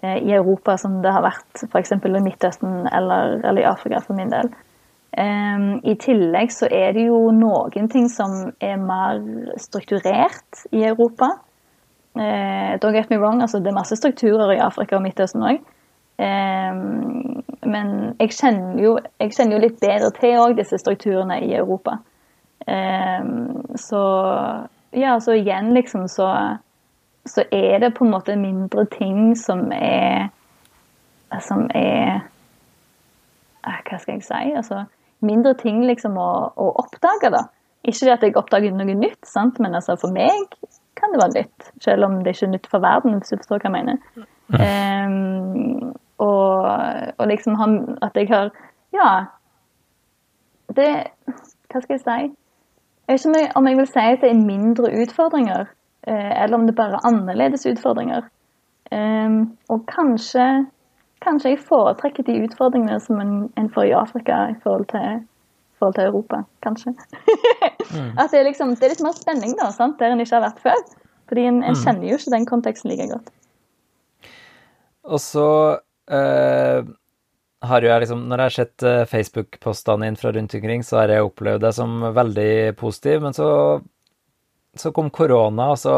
eh, 0.04 0.20
i 0.22 0.34
Europa 0.36 0.78
som 0.80 1.02
det 1.04 1.14
har 1.16 1.26
vært 1.26 1.66
f.eks. 1.68 1.96
i 1.98 2.24
Midtøsten 2.24 2.88
eller, 2.88 3.40
eller, 3.42 3.62
i 3.62 3.70
Afrika, 3.70 4.04
for 4.06 4.18
min 4.20 4.34
del. 4.34 4.54
I 5.18 5.94
tillegg 5.98 6.52
så 6.54 6.68
er 6.70 6.92
det 6.94 7.08
jo 7.08 7.32
noen 7.34 7.88
ting 7.90 8.06
som 8.12 8.52
er 8.62 8.76
mer 8.78 9.24
strukturert 9.58 10.60
i 10.70 10.84
Europa. 10.86 11.32
don't 12.14 12.94
get 12.94 13.10
me 13.10 13.18
wrong, 13.18 13.42
altså 13.42 13.58
det 13.58 13.72
er 13.72 13.80
masse 13.80 13.96
strukturer 13.98 14.52
i 14.54 14.60
Afrika 14.62 15.00
og 15.00 15.02
Midtøsten 15.02 15.42
òg. 15.42 15.64
Um, 16.18 17.42
men 17.68 17.94
jeg 18.22 18.34
kjenner, 18.38 18.80
jo, 18.82 18.94
jeg 19.22 19.34
kjenner 19.36 19.58
jo 19.58 19.64
litt 19.66 19.80
bedre 19.82 20.12
til 20.18 20.40
òg 20.42 20.56
disse 20.58 20.80
strukturene 20.82 21.40
i 21.46 21.54
Europa. 21.58 22.00
Um, 22.68 23.76
så 23.80 24.02
ja, 24.98 25.20
så 25.24 25.36
igjen 25.38 25.74
liksom 25.76 26.08
så, 26.12 26.32
så 27.28 27.44
er 27.52 27.80
det 27.84 27.94
på 27.96 28.06
en 28.06 28.12
måte 28.12 28.36
mindre 28.40 28.88
ting 28.92 29.36
som 29.40 29.70
er 29.72 30.34
Som 31.44 31.68
er 31.76 32.24
eh, 33.64 33.80
Hva 33.88 34.00
skal 34.00 34.16
jeg 34.16 34.24
si? 34.24 34.42
Altså 34.56 34.86
mindre 35.26 35.54
ting 35.58 35.82
liksom 35.88 36.18
å, 36.22 36.32
å 36.54 36.68
oppdage, 36.82 37.32
da. 37.34 37.48
Ikke 37.88 38.06
det 38.06 38.14
at 38.14 38.26
jeg 38.26 38.36
oppdager 38.38 38.76
noe 38.76 38.96
nytt, 38.98 39.24
sant? 39.26 39.58
men 39.64 39.76
altså 39.78 39.96
for 40.00 40.14
meg 40.14 40.52
kan 40.98 41.14
det 41.14 41.22
være 41.22 41.36
nytt. 41.40 41.70
Selv 41.84 42.08
om 42.08 42.20
det 42.24 42.36
ikke 42.36 42.46
er 42.48 42.54
nytt 42.54 42.70
for 42.70 42.84
verden, 42.84 43.18
hvis 43.18 43.34
du 43.34 43.40
forstår 43.42 43.64
hva 43.64 43.72
jeg 43.72 43.76
mener. 43.78 44.28
Um, 44.54 45.96
og, 46.18 46.66
og 47.18 47.28
liksom 47.28 47.56
han, 47.56 47.98
at 48.02 48.16
jeg 48.16 48.30
har 48.30 48.52
Ja. 48.94 49.26
Det 50.76 51.08
Hva 51.72 51.82
skal 51.82 51.94
jeg 51.94 52.00
si? 52.00 52.36
Jeg 53.08 53.14
vet 53.14 53.26
ikke 53.26 53.52
om 53.56 53.68
jeg 53.68 53.78
vil 53.78 53.88
si 53.88 54.00
at 54.00 54.22
det 54.22 54.30
er 54.30 54.40
mindre 54.40 54.90
utfordringer, 55.02 55.68
eh, 56.08 56.44
eller 56.44 56.58
om 56.58 56.66
det 56.68 56.76
bare 56.76 56.98
er 56.98 57.08
annerledes 57.08 57.66
utfordringer. 57.66 58.28
Um, 58.92 59.58
og 59.70 59.86
kanskje, 59.88 60.66
kanskje 61.22 61.50
jeg 61.50 61.60
foretrekker 61.60 62.24
de 62.24 62.44
utfordringene 62.44 63.00
som 63.00 63.20
en, 63.20 63.54
en 63.58 63.70
får 63.72 63.90
i 63.90 63.96
Afrika 63.96 64.48
i 64.52 64.56
forhold 64.64 64.86
til, 64.92 65.24
forhold 65.80 65.96
til 65.96 66.04
Europa. 66.04 66.44
Kanskje. 66.64 66.96
mm. 67.92 68.12
At 68.20 68.32
det 68.32 68.40
er, 68.40 68.44
liksom, 68.44 68.76
det 68.76 68.84
er 68.84 68.96
litt 68.96 69.04
mer 69.04 69.16
spenning 69.16 69.56
da, 69.60 69.72
sant? 69.72 70.00
der 70.00 70.12
en 70.12 70.24
ikke 70.24 70.36
har 70.36 70.48
vært 70.50 70.64
før. 70.64 70.84
Fordi 71.28 71.48
en, 71.48 71.64
en 71.64 71.76
mm. 71.76 71.82
kjenner 71.84 72.08
jo 72.08 72.20
ikke 72.20 72.36
den 72.36 72.46
konteksten 72.46 72.92
like 72.92 73.08
godt. 73.12 73.32
Og 75.04 75.20
så 75.24 75.48
uh, 76.12 76.88
har 77.68 77.84
jo 77.84 77.90
jeg 77.90 78.04
liksom 78.04 78.24
Når 78.30 78.40
jeg 78.40 78.50
har 78.50 78.56
sett 78.56 78.86
uh, 78.86 79.06
Facebook-postene 79.10 80.10
inn 80.10 80.20
fra 80.20 80.32
rundt 80.36 80.56
omkring, 80.58 80.84
så 80.86 81.02
har 81.02 81.14
jeg 81.14 81.28
opplevd 81.28 81.66
det 81.66 81.74
som 81.78 82.02
veldig 82.16 82.52
positiv, 82.80 83.22
men 83.26 83.38
så, 83.38 83.50
så 84.78 84.94
kom 84.96 85.12
korona, 85.14 85.72
og 85.74 85.80
så 85.82 85.96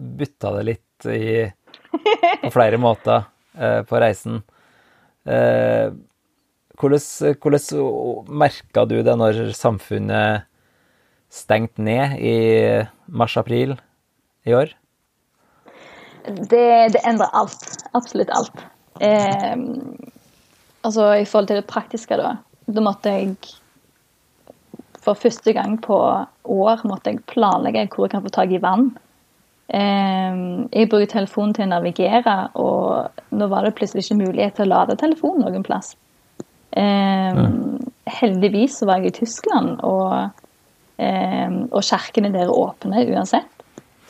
bytta 0.00 0.54
det 0.58 0.66
litt 0.70 1.10
i 1.10 1.44
På 2.44 2.52
flere 2.54 2.80
måter 2.86 3.28
uh, 3.60 3.82
på 3.88 4.00
reisen. 4.00 4.42
hvordan 6.80 7.34
hvordan 7.44 8.30
merka 8.40 8.84
du 8.88 9.02
det 9.04 9.16
når 9.20 9.52
samfunnet 9.52 10.46
stengte 11.30 11.82
ned 11.84 12.16
i 12.18 12.36
mars-april 13.06 13.76
i 14.48 14.54
år? 14.56 14.72
Det, 16.24 16.92
det 16.92 17.02
endrer 17.06 17.30
alt. 17.36 17.64
Absolutt 17.94 18.32
alt. 18.34 18.64
Eh, 19.00 19.56
altså 20.84 21.12
i 21.16 21.24
forhold 21.24 21.50
til 21.50 21.60
det 21.60 21.68
praktiske, 21.70 22.18
da. 22.20 22.36
Da 22.70 22.84
måtte 22.84 23.12
jeg 23.14 23.34
for 25.00 25.16
første 25.16 25.52
gang 25.56 25.78
på 25.80 25.96
år 26.44 26.82
måtte 26.88 27.14
jeg 27.14 27.24
planlegge 27.30 27.86
hvor 27.94 28.06
jeg 28.06 28.14
kan 28.14 28.24
få 28.24 28.32
tak 28.34 28.52
i 28.52 28.60
vann. 28.62 28.90
Eh, 29.70 30.42
jeg 30.74 30.90
bruker 30.90 31.12
telefonen 31.14 31.54
til 31.56 31.66
å 31.68 31.72
navigere, 31.72 32.36
og 32.60 33.22
nå 33.36 33.48
var 33.50 33.66
det 33.66 33.76
plutselig 33.78 34.06
ikke 34.06 34.20
mulighet 34.24 34.58
til 34.58 34.68
å 34.68 34.74
lade 34.74 34.98
telefonen 35.00 35.46
noen 35.46 35.66
plass. 35.66 35.94
Eh. 36.76 37.40
Heldigvis 38.10 38.80
så 38.80 38.88
var 38.88 39.00
jeg 39.00 39.12
i 39.12 39.18
Tyskland, 39.20 39.80
og, 39.86 40.44
eh, 40.98 41.56
og 41.70 41.82
kirkene 41.86 42.32
der 42.34 42.48
er 42.48 42.54
åpne 42.54 43.06
uansett. 43.06 43.48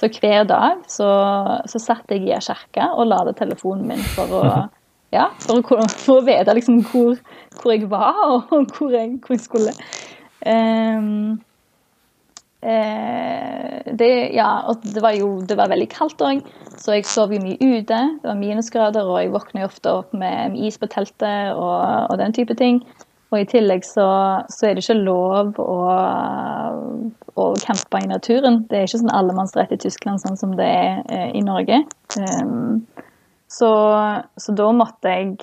Så 0.01 0.09
hver 0.09 0.47
dag 0.49 0.81
så, 0.89 1.07
så 1.69 1.79
satt 1.79 2.09
jeg 2.09 2.25
i 2.25 2.33
ei 2.33 2.41
kirke 2.41 2.87
og 2.97 3.11
ladet 3.11 3.37
telefonen 3.37 3.85
min 3.91 4.07
for 4.15 4.33
å 4.39 4.45
ja, 5.15 5.29
for 5.43 5.61
å, 5.75 5.85
for 5.91 6.21
å 6.21 6.27
vite 6.27 6.55
liksom 6.57 6.81
hvor, 6.91 7.19
hvor, 7.59 7.75
jeg 7.75 7.91
var, 7.91 8.19
og 8.55 8.75
hvor 8.77 8.95
jeg, 8.95 9.17
hvor 9.25 9.37
jeg 9.37 9.45
skulle. 9.45 9.75
Um, 10.47 11.41
uh, 12.65 13.81
det, 13.99 14.11
ja, 14.37 14.51
og 14.71 14.87
det 14.87 15.03
var 15.05 15.19
jo 15.19 15.35
det 15.45 15.59
var 15.59 15.73
veldig 15.73 15.91
kaldt 15.93 16.23
òg, 16.25 16.47
så 16.81 16.97
jeg 16.97 17.09
sov 17.11 17.35
jo 17.35 17.43
mye 17.43 17.59
ute. 17.59 18.01
Det 18.23 18.31
var 18.31 18.41
minusgrader, 18.41 19.07
og 19.07 19.21
jeg 19.21 19.35
våkna 19.35 19.67
ofte 19.67 19.99
opp 20.03 20.15
med, 20.15 20.55
med 20.55 20.67
is 20.71 20.81
på 20.81 20.89
teltet 20.93 21.55
og, 21.57 21.79
og, 22.07 22.19
den 22.23 22.37
type 22.37 22.57
ting. 22.59 22.85
Og 23.31 23.45
i 23.45 23.47
tillegg 23.47 23.85
så, 23.87 24.09
så 24.51 24.67
er 24.67 24.75
det 24.75 24.83
ikke 24.83 25.05
lov 25.05 25.59
å, 25.63 25.83
å 27.39 27.45
campe 27.63 28.01
i 28.03 28.09
naturen. 28.11 28.65
Det 28.67 28.79
er 28.79 28.89
ikke 28.89 29.05
sånn 29.05 29.13
allemannsrett 29.15 29.75
i 29.77 29.79
Tyskland 29.79 30.23
sånn 30.23 30.39
som 30.41 30.57
det 30.59 30.67
er 30.67 31.05
eh, 31.07 31.29
i 31.39 31.43
Norge. 31.47 31.79
Um, 32.19 32.81
så, 33.51 33.71
så, 34.39 34.55
da 34.55 34.71
måtte 34.75 35.11
jeg 35.11 35.35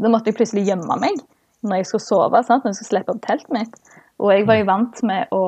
da 0.00 0.08
måtte 0.08 0.30
jeg 0.30 0.38
plutselig 0.38 0.64
gjemme 0.68 0.96
meg 1.00 1.20
når 1.60 1.80
jeg 1.82 1.88
skulle 1.90 2.06
sove. 2.06 2.40
Sant? 2.46 2.64
Når 2.64 2.72
jeg 2.72 2.78
skulle 2.78 2.92
slippe 2.94 3.12
opp 3.12 3.24
teltet 3.26 3.52
mitt. 3.52 3.74
Og 4.20 4.32
jeg 4.32 4.46
var 4.48 4.60
jo 4.60 4.68
vant 4.68 5.02
med 5.04 5.32
å, 5.36 5.44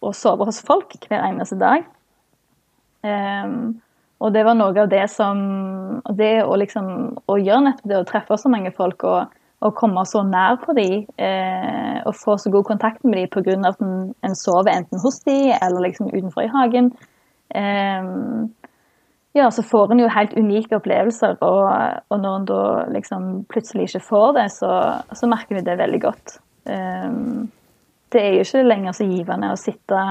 å 0.00 0.12
sove 0.16 0.48
hos 0.48 0.62
folk 0.64 0.96
hver 1.10 1.20
eneste 1.26 1.58
dag. 1.60 1.84
Um, 3.04 3.74
og 4.24 4.32
det 4.32 4.44
var 4.46 4.56
noe 4.56 4.72
av 4.80 4.88
det 4.88 5.04
som 5.12 5.40
Det 6.16 6.38
å 6.44 6.54
liksom 6.56 6.86
å 7.28 7.34
gjøre 7.36 7.66
nettopp 7.66 7.90
det 7.90 7.98
å 7.98 8.06
treffe 8.08 8.38
så 8.40 8.48
mange 8.48 8.72
folk 8.72 9.04
og, 9.04 9.34
og 9.64 9.74
komme 9.76 10.04
så 10.08 10.22
nær 10.24 10.56
på 10.62 10.72
dem 10.76 11.04
eh, 11.20 12.00
og 12.04 12.16
få 12.16 12.38
så 12.40 12.52
god 12.52 12.64
kontakt 12.68 13.04
med 13.04 13.18
dem 13.20 13.28
pga. 13.32 13.58
at 13.68 13.80
en, 13.84 14.14
en, 14.24 14.36
sover 14.36 14.72
enten 14.72 15.00
hos 15.00 15.20
dem 15.28 15.52
eller 15.60 15.88
liksom 15.88 16.08
utenfor 16.08 16.46
i 16.46 16.52
hagen. 16.52 16.90
Um, 17.54 18.50
ja, 19.34 19.50
så 19.50 19.62
får 19.66 19.92
en 19.92 20.00
jo 20.04 20.08
helt 20.14 20.34
unike 20.38 20.76
opplevelser. 20.78 21.40
Og, 21.42 21.64
og 22.08 22.20
når 22.22 22.36
en 22.38 22.44
da 22.46 22.58
liksom 22.94 23.24
plutselig 23.50 23.88
ikke 23.88 24.04
får 24.06 24.28
det, 24.36 24.44
så, 24.54 24.74
så 25.10 25.26
merker 25.30 25.58
vi 25.58 25.64
det 25.66 25.74
veldig 25.80 26.00
godt. 26.04 26.36
Um, 26.70 27.48
det 28.14 28.22
er 28.22 28.36
jo 28.36 28.44
ikke 28.44 28.62
lenger 28.62 28.94
så 28.94 29.06
givende 29.08 29.50
å 29.50 29.56
sitte, 29.58 30.02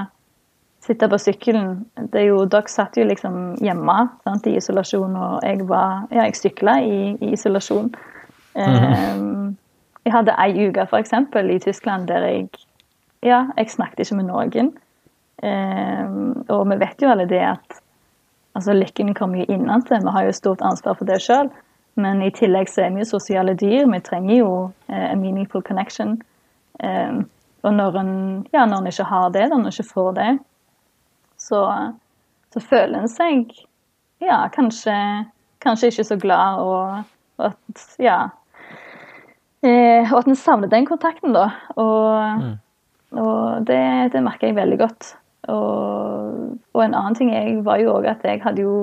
sitte 0.83 1.07
på 1.07 1.19
sykkelen. 1.23 1.69
Det 2.11 2.19
er 2.19 2.27
jo, 2.33 2.41
Dere 2.51 2.71
satt 2.71 2.99
jo 2.99 3.05
liksom 3.07 3.37
hjemme 3.63 3.95
sant, 4.25 4.49
i 4.51 4.57
isolasjon, 4.59 5.15
og 5.15 5.47
jeg 5.47 5.63
var 5.71 6.03
Ja, 6.11 6.25
jeg 6.27 6.35
sykla 6.41 6.75
i, 6.83 6.97
i, 7.15 7.31
isolasjon. 7.37 7.93
Um, 8.59 9.55
jeg 10.03 10.13
hadde 10.17 10.35
ei 10.43 10.67
uke 10.67 10.83
f.eks. 10.83 11.15
i 11.15 11.61
Tyskland 11.63 12.11
der 12.11 12.27
jeg 12.27 12.51
Ja, 13.23 13.45
jeg 13.55 13.71
snakket 13.71 14.03
ikke 14.03 14.19
med 14.19 14.27
noen. 14.33 14.75
Um, 15.43 16.43
og 16.51 16.67
vi 16.67 16.79
vet 16.83 16.99
jo 16.99 17.15
alle 17.15 17.29
det 17.31 17.39
at 17.39 17.79
altså 18.53 18.73
Lykken 18.73 19.13
kommer 19.17 19.43
jo 19.43 19.53
innenfra, 19.53 19.99
vi 20.03 20.15
har 20.15 20.27
jo 20.27 20.35
stort 20.35 20.61
ansvar 20.61 20.97
for 20.99 21.09
det 21.09 21.21
sjøl. 21.23 21.51
Men 21.95 22.23
i 22.25 22.31
tillegg 22.33 22.71
så 22.71 22.87
er 22.87 22.93
vi 22.93 23.03
jo 23.03 23.11
sosiale 23.11 23.53
dyr. 23.57 23.85
Vi 23.91 23.99
trenger 24.01 24.39
jo 24.39 24.53
eh, 24.89 25.11
en 25.11 25.21
meaningful 25.21 25.61
connection. 25.65 26.15
Eh, 26.79 27.19
og 27.63 27.73
når 27.73 27.99
en, 28.01 28.13
ja, 28.53 28.65
når 28.65 28.81
en 28.81 28.89
ikke 28.89 29.09
har 29.11 29.29
det, 29.35 29.45
når 29.49 29.61
en 29.61 29.69
ikke 29.69 29.89
får 29.91 30.09
det, 30.17 30.31
så, 31.39 31.61
så 32.53 32.63
føler 32.63 33.03
en 33.03 33.11
seg 33.11 33.53
ja, 34.23 34.39
kanskje, 34.53 34.95
kanskje 35.63 35.91
ikke 35.91 36.07
så 36.07 36.17
glad, 36.19 36.61
og, 36.63 37.03
og 37.39 37.49
at 37.49 37.83
ja 37.99 38.17
eh, 39.63 40.11
Og 40.11 40.19
at 40.21 40.29
en 40.29 40.39
savner 40.39 40.71
den 40.71 40.87
kontakten, 40.87 41.35
da. 41.35 41.49
Og, 41.75 42.41
mm. 42.41 42.53
og 43.19 43.67
det, 43.67 43.83
det 44.15 44.23
merker 44.23 44.49
jeg 44.49 44.59
veldig 44.59 44.79
godt. 44.81 45.13
Og, 45.51 46.57
og, 46.73 46.81
en 46.83 46.95
annen 46.95 47.15
ting 47.17 47.33
jeg 47.33 47.63
var 47.65 47.81
jo 47.81 47.97
òg 47.97 48.07
at 48.13 48.23
jeg 48.23 48.39
hadde 48.43 48.63
jo 48.63 48.75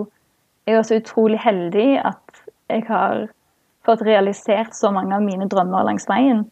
jeg 0.69 0.77
er 0.77 0.83
så 0.87 0.99
utrolig 1.01 1.39
heldig 1.41 1.89
at 2.05 2.43
jeg 2.71 2.85
har 2.87 3.29
fått 3.89 4.05
realisert 4.07 4.77
så 4.77 4.91
mange 4.95 5.17
av 5.17 5.25
mine 5.25 5.49
drømmer 5.51 5.87
langs 5.89 6.07
veien. 6.07 6.45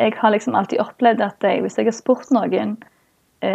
Jeg 0.00 0.16
har 0.18 0.32
liksom 0.34 0.56
alltid 0.58 0.82
opplevd 0.82 1.22
at 1.22 1.46
jeg, 1.46 1.60
hvis 1.62 1.78
jeg 1.78 1.86
har 1.86 1.94
spurt 1.94 2.32
noen 2.34 2.74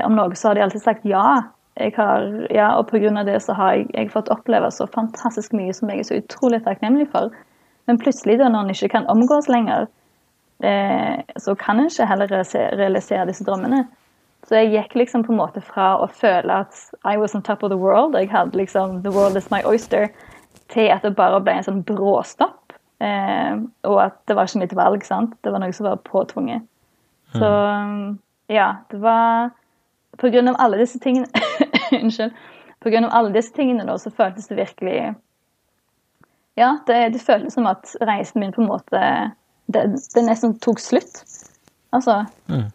om 0.05 0.15
noe, 0.15 0.37
så 0.37 0.51
har 0.51 0.59
de 0.59 0.63
alltid 0.67 0.85
sagt 0.85 1.07
ja. 1.09 1.49
Jeg 1.79 1.93
har, 1.95 2.25
ja, 2.51 2.73
og 2.75 2.89
pga. 2.89 3.23
det 3.23 3.41
så 3.41 3.53
har 3.55 3.73
jeg, 3.73 3.87
jeg, 3.93 4.11
fått 4.11 4.31
oppleve 4.33 4.71
så 4.71 4.87
fantastisk 4.91 5.53
mye 5.55 5.73
som 5.73 5.89
jeg 5.89 5.99
er 6.01 6.07
så 6.07 6.19
utrolig 6.19 6.63
takknemlig 6.65 7.07
for. 7.11 7.31
Men 7.87 7.99
plutselig, 8.01 8.39
da 8.39 8.49
når 8.51 8.67
en 8.67 8.73
ikke 8.73 8.91
kan 8.95 9.07
omgås 9.07 9.47
lenger, 9.47 9.87
eh, 9.87 9.98
så 10.59 11.53
kan 11.55 11.79
en 11.79 11.87
ikke 11.87 12.05
heller 12.05 12.31
realisere 12.75 13.27
disse 13.29 13.45
drømmene. 13.47 13.85
Så 14.47 14.55
jeg 14.55 14.71
gikk 14.73 14.95
liksom 14.95 15.23
på 15.23 15.33
en 15.33 15.39
måte 15.39 15.61
fra 15.63 15.93
å 15.99 16.07
føle 16.11 16.61
at 16.63 16.77
I 17.07 17.17
was 17.19 17.35
on 17.35 17.43
top 17.45 17.63
of 17.63 17.71
the 17.71 17.77
world, 17.79 18.15
jeg 18.17 18.31
hadde 18.31 18.57
liksom 18.57 19.01
the 19.03 19.11
world 19.13 19.37
is 19.37 19.49
my 19.51 19.61
oyster, 19.67 20.09
til 20.73 20.89
at 20.93 21.03
det 21.03 21.15
bare 21.17 21.41
ble 21.43 21.57
en 21.59 21.67
sånn 21.67 21.83
bråstopp. 21.85 22.73
Eh, 22.99 23.59
og 23.87 23.97
at 24.03 24.17
det 24.27 24.35
var 24.35 24.49
ikke 24.49 24.63
mitt 24.63 24.75
valg, 24.75 25.05
sant. 25.07 25.35
Det 25.43 25.53
var 25.53 25.63
noe 25.63 25.75
som 25.75 25.87
var 25.87 26.01
påtvunget. 26.07 26.65
Så 27.35 27.45
mm. 27.45 28.19
ja, 28.49 28.71
det 28.89 29.01
var 29.03 29.51
På 30.17 30.31
grunn 30.33 30.49
av 30.49 30.55
alle 30.59 30.79
disse 30.81 30.97
tingene 30.99 31.29
Unnskyld. 32.01 32.33
På 32.81 32.89
grunn 32.89 33.05
av 33.05 33.13
alle 33.13 33.29
disse 33.35 33.53
tingene 33.53 33.85
da, 33.85 33.93
så 34.01 34.09
føltes 34.11 34.49
det 34.49 34.57
virkelig 34.57 35.13
Ja, 36.57 36.79
det, 36.87 36.97
det 37.13 37.21
føltes 37.21 37.53
som 37.53 37.69
at 37.69 37.93
reisen 38.01 38.41
min 38.41 38.51
på 38.55 38.63
en 38.63 38.71
måte 38.71 39.03
Det, 39.69 39.85
det 40.15 40.25
nesten 40.25 40.55
tok 40.63 40.81
slutt. 40.81 41.21
Altså 41.93 42.23
mm. 42.49 42.67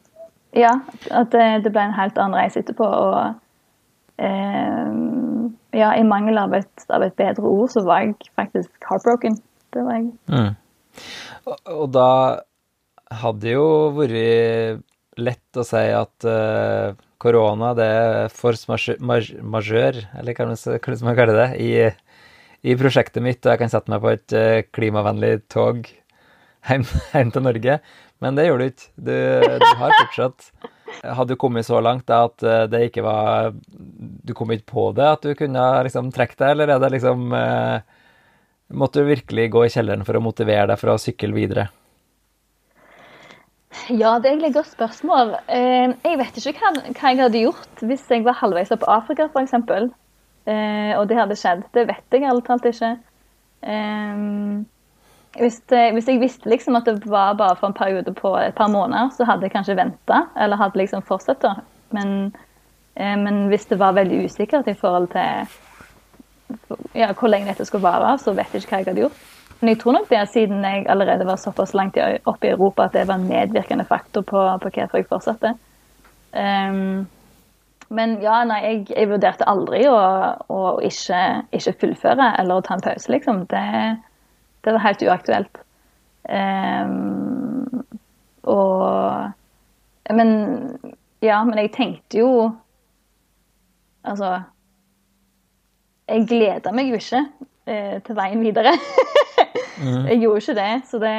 Ja, 0.54 0.76
at 1.10 1.32
det, 1.34 1.46
det, 1.64 1.72
ble 1.74 1.88
en 1.88 1.96
helt 1.96 2.18
annen 2.20 2.38
reise 2.38 2.62
etterpå. 2.62 2.86
Og 2.86 4.22
eh, 4.22 4.90
ja, 5.74 5.90
i 5.98 6.04
mangel 6.06 6.38
av 6.38 6.54
et, 6.54 6.86
av 6.94 7.02
et, 7.02 7.16
bedre 7.18 7.50
ord, 7.50 7.72
så 7.74 7.82
var 7.86 8.04
jeg 8.04 8.30
faktisk 8.38 8.86
heartbroken. 8.88 9.40
Det 9.74 9.82
var 9.82 9.98
jeg. 9.98 10.12
Mm. 10.30 10.52
Og, 11.50 11.56
og, 11.58 11.88
da 11.94 12.10
hadde 13.24 13.42
det 13.42 13.56
jo 13.56 13.66
vært 13.96 14.84
lett 15.18 15.58
å 15.58 15.66
si 15.66 15.82
at 15.94 16.26
uh, 16.26 16.94
korona 17.22 17.72
det 17.78 17.90
er 17.98 18.32
force 18.34 18.70
majeure, 18.70 20.06
eller 20.18 20.38
hva 20.38 20.54
skal 20.58 21.04
man 21.06 21.18
kalle 21.18 21.36
det, 21.36 21.50
i, 21.62 21.72
i, 22.62 22.78
prosjektet 22.78 23.22
mitt, 23.22 23.42
og 23.42 23.54
jeg 23.54 23.62
kan 23.62 23.74
sette 23.74 23.90
meg 23.90 24.02
på 24.02 24.14
et 24.14 24.38
uh, 24.38 24.62
klimavennlig 24.74 25.36
tog 25.52 25.82
hjem, 26.68 26.86
hjem, 27.12 27.32
til 27.34 27.44
Norge. 27.44 27.78
Men 28.22 28.38
det 28.38 28.46
gjorde 28.48 28.64
du 28.64 28.72
ikke. 28.72 28.88
Du, 28.96 29.14
du 29.60 29.68
har 29.80 29.98
fortsatt 30.02 30.50
Hadde 31.02 31.34
du 31.34 31.40
kommet 31.40 31.66
så 31.66 31.80
langt 31.82 32.06
da, 32.06 32.24
at 32.28 32.44
uh, 32.46 32.64
det 32.70 32.84
ikke 32.88 33.02
var 33.04 33.52
Du 33.68 34.34
kom 34.36 34.52
ikke 34.54 34.70
på 34.70 34.84
det, 34.96 35.06
at 35.16 35.24
du 35.26 35.34
kunne 35.38 35.64
liksom 35.86 36.12
trekke 36.14 36.38
deg, 36.38 36.52
eller 36.54 36.74
er 36.74 36.82
det 36.82 36.92
liksom 36.94 37.32
eh, 37.34 37.80
Måtte 38.78 39.02
du 39.02 39.10
virkelig 39.10 39.48
gå 39.52 39.64
i 39.66 39.72
kjelleren 39.72 40.04
for 40.06 40.16
å 40.16 40.22
motivere 40.24 40.68
deg 40.70 40.80
for 40.80 40.94
å 40.94 41.00
sykle 41.00 41.34
videre? 41.34 41.66
Ja, 43.90 44.14
det 44.22 44.28
er 44.28 44.32
egentlig 44.32 44.52
et 44.52 44.56
godt 44.56 44.70
spørsmål. 44.72 45.34
Eh, 45.52 45.92
jeg 46.06 46.18
vet 46.20 46.38
ikke 46.40 46.54
hva, 46.62 46.70
hva, 46.86 47.10
jeg 47.10 47.20
hadde 47.20 47.42
gjort 47.42 47.82
hvis 47.84 48.06
jeg 48.08 48.24
var 48.24 48.38
halvveis 48.38 48.72
opp 48.74 48.86
Afrika, 48.88 49.26
f.eks. 49.28 49.54
Eh, 49.58 50.92
og 50.96 51.08
det 51.10 51.18
hadde 51.18 51.36
skjedd. 51.38 51.66
Det 51.76 51.84
vet 51.90 52.16
jeg 52.16 52.24
ærlig 52.30 52.46
talt 52.46 52.70
ikke. 52.70 52.94
Eh, 55.34 55.42
hvis, 55.42 55.60
hvis, 55.68 56.08
jeg 56.08 56.22
visste 56.22 56.50
liksom 56.50 56.78
at 56.78 56.88
det 56.88 57.10
var 57.10 57.36
bare 57.38 57.56
for 57.56 57.70
en 57.70 57.76
periode 57.76 58.14
på 58.14 58.36
et 58.38 58.54
par 58.54 58.70
måneder, 58.72 59.10
så 59.16 59.26
hadde 59.28 59.46
jeg 59.46 59.54
kanskje 59.54 59.78
venta, 59.78 60.26
eller 60.40 60.60
hadde 60.60 60.80
liksom 60.80 61.02
fortsatt. 61.02 61.42
da. 61.42 61.54
Men, 61.94 62.34
men, 62.96 63.46
hvis 63.50 63.66
det 63.66 63.78
var 63.78 63.94
veldig 63.94 64.24
usikkert 64.24 64.68
i 64.70 64.74
forhold 64.74 65.08
til 65.12 65.46
ja, 66.94 67.12
hvor 67.12 67.28
lenge 67.28 67.50
dette 67.50 67.66
skulle 67.66 67.86
vare, 67.86 68.18
så 68.18 68.34
vet 68.34 68.52
jeg 68.52 68.62
ikke 68.62 68.70
hva 68.70 68.82
jeg 68.82 68.88
hadde 68.90 69.04
gjort. 69.06 69.22
Men 69.60 69.72
jeg 69.72 69.80
tror 69.80 69.96
nok 69.96 70.08
det, 70.10 70.20
siden 70.28 70.64
jeg 70.64 70.86
allerede 70.92 71.26
var 71.26 71.38
såpass 71.40 71.74
langt 71.74 71.98
oppe 72.26 72.46
i 72.46 72.50
Europa, 72.50 72.84
at 72.84 72.92
det 72.92 73.06
var 73.08 73.14
en 73.14 73.28
medvirkende 73.28 73.86
faktor 73.88 74.22
på, 74.22 74.40
på 74.62 74.70
hvorfor 74.74 74.98
jeg 74.98 75.08
fortsatte. 75.08 75.54
Um, 76.34 77.06
men 77.94 78.16
ja, 78.22 78.40
nei, 78.48 78.58
jeg, 78.64 78.80
jeg 78.90 79.08
vurderte 79.08 79.46
aldri 79.48 79.84
å, 79.88 79.98
å 80.50 80.60
ikke, 80.84 81.20
ikke, 81.54 81.76
fullføre 81.80 82.32
eller 82.40 82.58
å 82.58 82.64
ta 82.66 82.76
en 82.76 82.84
pause, 82.84 83.10
liksom. 83.12 83.44
Det, 83.50 83.64
det 84.64 84.72
var 84.72 84.84
helt 84.86 85.02
uaktuelt. 85.04 85.60
Um, 86.24 87.84
og 88.42 89.30
Men 90.10 90.30
ja, 91.24 91.44
men 91.44 91.58
jeg 91.58 91.72
tenkte 91.72 92.18
jo 92.18 92.30
Altså 94.04 94.42
Jeg 96.08 96.26
gleda 96.28 96.72
meg 96.72 96.88
jo 96.88 97.00
ikke 97.00 97.22
eh, 97.66 98.00
til 98.04 98.16
veien 98.16 98.42
videre. 98.44 98.74
Mm. 99.80 100.04
Jeg 100.10 100.18
gjorde 100.20 100.42
ikke 100.42 100.56
det, 100.58 100.72
så 100.90 100.98
det 101.00 101.14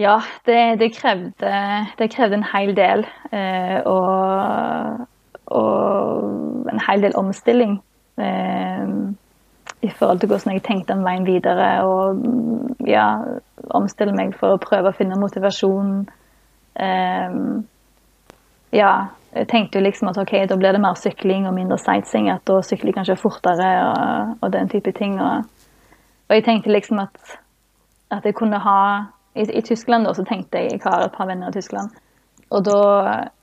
Ja, 0.00 0.16
det, 0.46 0.80
det, 0.80 0.94
krevde, 0.96 1.50
det 1.98 2.10
krevde, 2.14 2.38
en 2.38 2.46
hel 2.54 2.70
del. 2.76 3.04
Eh, 3.36 3.82
og, 3.84 5.04
og, 5.46 6.70
en 6.72 6.80
hel 6.86 7.04
del 7.04 7.16
omstilling. 7.20 7.82
Eh, 8.16 8.94
I 9.82 9.88
forhold 9.88 10.20
til 10.20 10.28
hvordan 10.28 10.52
jeg 10.52 10.62
tenkte 10.66 10.92
om 10.92 11.04
veien 11.04 11.26
videre. 11.26 11.68
Og 11.88 12.88
ja, 12.88 13.06
omstille 13.76 14.12
meg 14.16 14.34
for 14.40 14.54
å 14.56 14.62
prøve 14.62 14.92
å 14.92 14.96
finne 14.96 15.18
motivasjon. 15.20 15.94
Um, 16.80 17.38
ja, 18.76 18.92
jeg 19.34 19.48
tenkte 19.50 19.80
jo 19.80 19.86
liksom 19.86 20.10
at 20.10 20.20
ok, 20.20 20.34
da 20.50 20.58
blir 20.58 20.76
det 20.76 20.82
mer 20.82 20.98
sykling 21.00 21.48
og 21.48 21.56
mindre 21.56 21.78
sightseeing. 21.80 22.28
At 22.32 22.44
da 22.50 22.60
sykler 22.66 22.92
jeg 22.92 22.98
kanskje 23.00 23.18
fortere 23.22 23.70
og, 23.86 24.36
og 24.42 24.52
den 24.52 24.68
type 24.72 24.92
ting. 24.96 25.16
og 25.20 25.48
og 26.30 26.36
jeg 26.36 26.44
tenkte 26.46 26.70
liksom 26.70 27.00
at, 27.02 27.16
at 28.14 28.24
jeg 28.24 28.36
kunne 28.38 28.58
ha 28.62 28.80
i, 29.34 29.42
i, 29.42 29.62
Tyskland 29.66 30.06
da, 30.06 30.12
så 30.14 30.22
tenkte 30.24 30.58
jeg 30.58 30.76
Jeg 30.76 30.80
har 30.84 31.02
et 31.02 31.14
par 31.16 31.26
venner 31.26 31.50
i 31.50 31.52
Tyskland. 31.52 31.90
Og 32.50 32.62
da 32.64 32.76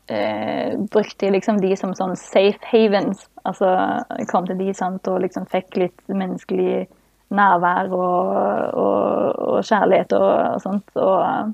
eh, 0.07 0.77
brukte 0.91 1.27
jeg 1.27 1.35
liksom 1.35 1.59
de 1.61 1.73
som 1.79 1.93
sånn 1.97 2.15
safe 2.19 2.61
havens. 2.71 3.27
Altså 3.47 3.71
jeg 4.17 4.29
kom 4.31 4.47
til 4.47 4.59
de 4.59 4.73
sant, 4.75 5.07
og 5.07 5.21
liksom 5.23 5.47
fikk 5.51 5.77
litt 5.79 5.99
menneskelig 6.11 6.87
nærvær 7.35 7.91
og, 7.91 8.33
og, 8.79 9.39
og 9.47 9.67
kjærlighet 9.67 10.15
og, 10.17 10.29
og 10.55 10.63
sånt. 10.63 10.87
Og, 10.95 11.53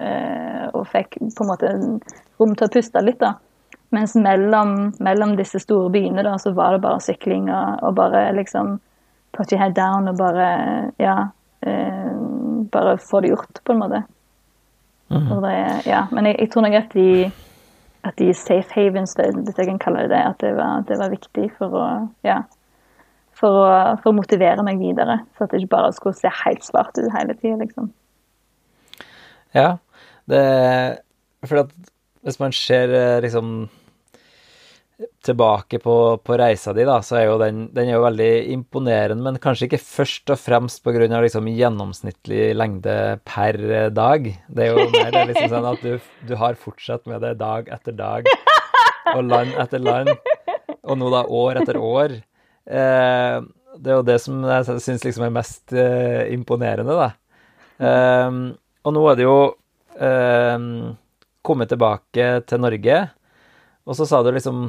eh, 0.00 0.66
og, 0.72 0.82
fikk 0.90 1.18
på 1.20 1.46
en 1.46 1.50
måte 1.52 1.72
rom 2.40 2.54
til 2.56 2.68
å 2.68 2.72
puste 2.72 3.04
litt, 3.04 3.20
da. 3.20 3.34
Mens 3.90 4.14
mellom, 4.14 4.92
mellom 5.02 5.34
disse 5.38 5.58
store 5.62 5.90
byene 5.90 6.22
da, 6.22 6.36
så 6.38 6.54
var 6.54 6.76
det 6.76 6.84
bare 6.84 7.02
sykling 7.02 7.48
og, 7.50 7.82
og 7.88 7.96
bare 7.98 8.28
liksom 8.36 8.76
put 9.34 9.50
your 9.50 9.60
head 9.62 9.74
down 9.78 10.08
og 10.10 10.18
bare 10.20 10.48
Ja. 11.02 11.30
Eh, 11.60 12.12
bare 12.70 12.98
få 12.98 13.20
det 13.20 13.28
gjort, 13.28 13.58
på 13.64 13.72
en 13.72 13.78
måte. 13.78 14.02
Mm. 15.10 15.42
Det, 15.42 15.54
ja. 15.90 16.06
Men 16.10 16.26
jeg, 16.26 16.36
jeg, 16.38 16.50
tror 16.50 16.62
nok 16.62 16.76
at 16.78 16.92
de, 16.94 17.30
at 18.06 18.16
de 18.18 18.30
safe 18.34 18.72
havens, 18.72 19.12
hvis 19.18 19.58
jeg 19.58 19.68
kan 19.68 19.78
kalle 19.82 20.06
det 20.06 20.14
det, 20.14 20.22
at 20.24 20.40
det 20.40 20.54
var, 20.56 20.84
det 20.88 20.98
var 21.00 21.12
viktig 21.12 21.50
for 21.58 21.76
å 21.76 21.86
Ja. 22.26 22.42
For 23.40 23.56
å, 23.56 23.68
for 24.02 24.10
å, 24.10 24.16
motivere 24.18 24.60
meg 24.66 24.82
videre. 24.82 25.22
Så 25.32 25.46
at 25.46 25.52
det 25.52 25.62
ikke 25.62 25.76
bare 25.78 25.92
skulle 25.96 26.18
se 26.18 26.28
helt 26.42 26.64
svart 26.66 26.98
ut 26.98 27.08
hele 27.14 27.32
tida, 27.38 27.56
liksom. 27.62 27.86
Ja. 29.56 29.78
Det 30.28 30.42
For 31.48 31.62
at 31.62 31.72
hvis 32.20 32.36
man 32.40 32.52
ser 32.52 32.92
eh, 32.92 33.20
liksom 33.24 33.70
tilbake 35.24 35.78
på, 35.80 35.94
på, 36.24 36.36
reisa 36.36 36.72
di, 36.76 36.84
da, 36.88 36.98
så 37.04 37.16
er 37.20 37.26
jo 37.28 37.36
den, 37.40 37.62
den 37.74 37.88
er 37.88 37.96
jo 37.96 38.04
veldig 38.04 38.30
imponerende, 38.54 39.24
men 39.24 39.38
kanskje 39.42 39.68
ikke 39.68 39.80
først 39.82 40.32
og 40.32 40.40
fremst 40.40 40.82
pga. 40.84 41.06
Liksom 41.10 41.48
gjennomsnittlig 41.48 42.50
lengde 42.56 42.96
per 43.28 43.58
dag. 43.96 44.28
Det 44.48 44.66
er 44.66 44.74
jo 44.74 44.88
mer 44.92 45.12
det 45.14 45.26
liksom 45.32 45.52
sånn 45.52 45.68
at 45.70 45.84
du, 45.84 46.10
du, 46.28 46.34
har 46.40 46.58
fortsatt 46.60 47.08
med 47.10 47.24
det 47.24 47.36
dag 47.40 47.70
etter 47.72 47.96
dag 47.96 48.28
og 49.14 49.22
land 49.26 49.56
etter 49.60 49.82
land, 49.82 50.12
og 50.84 51.00
nå 51.00 51.08
da 51.12 51.24
år 51.24 51.62
etter 51.62 51.80
år. 51.80 52.18
Eh, 52.70 53.38
det 53.80 53.92
er 53.92 53.96
jo 53.96 54.06
det 54.06 54.18
som 54.22 54.44
jeg 54.44 54.82
syns 54.84 55.06
liksom 55.06 55.26
er 55.26 55.34
mest 55.34 55.74
eh, 55.76 56.26
imponerende, 56.34 56.96
da. 56.98 57.10
Eh, 57.80 58.40
og 58.80 58.96
nå 58.96 59.06
er 59.10 59.18
det 59.18 59.26
jo 59.26 59.38
eh, 59.96 60.68
kommet 61.46 61.72
tilbake 61.72 62.28
til 62.48 62.62
Norge. 62.62 63.00
Og 63.88 63.96
så 63.98 64.06
sa 64.06 64.20
du 64.22 64.30
liksom 64.34 64.68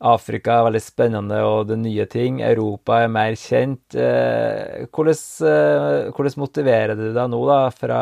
Afrika 0.00 0.54
er 0.56 0.64
veldig 0.70 0.80
spennende 0.80 1.38
og 1.44 1.66
det 1.68 1.76
nye 1.82 2.06
ting. 2.08 2.38
Europa 2.40 3.02
er 3.02 3.10
mer 3.12 3.34
kjent. 3.36 3.92
Eh, 3.92 4.86
hvordan, 4.88 5.18
eh, 5.50 6.08
hvordan 6.16 6.40
motiverer 6.40 6.96
du 6.96 7.10
deg 7.12 7.26
nå, 7.28 7.40
da, 7.48 7.58
fra, 7.68 7.98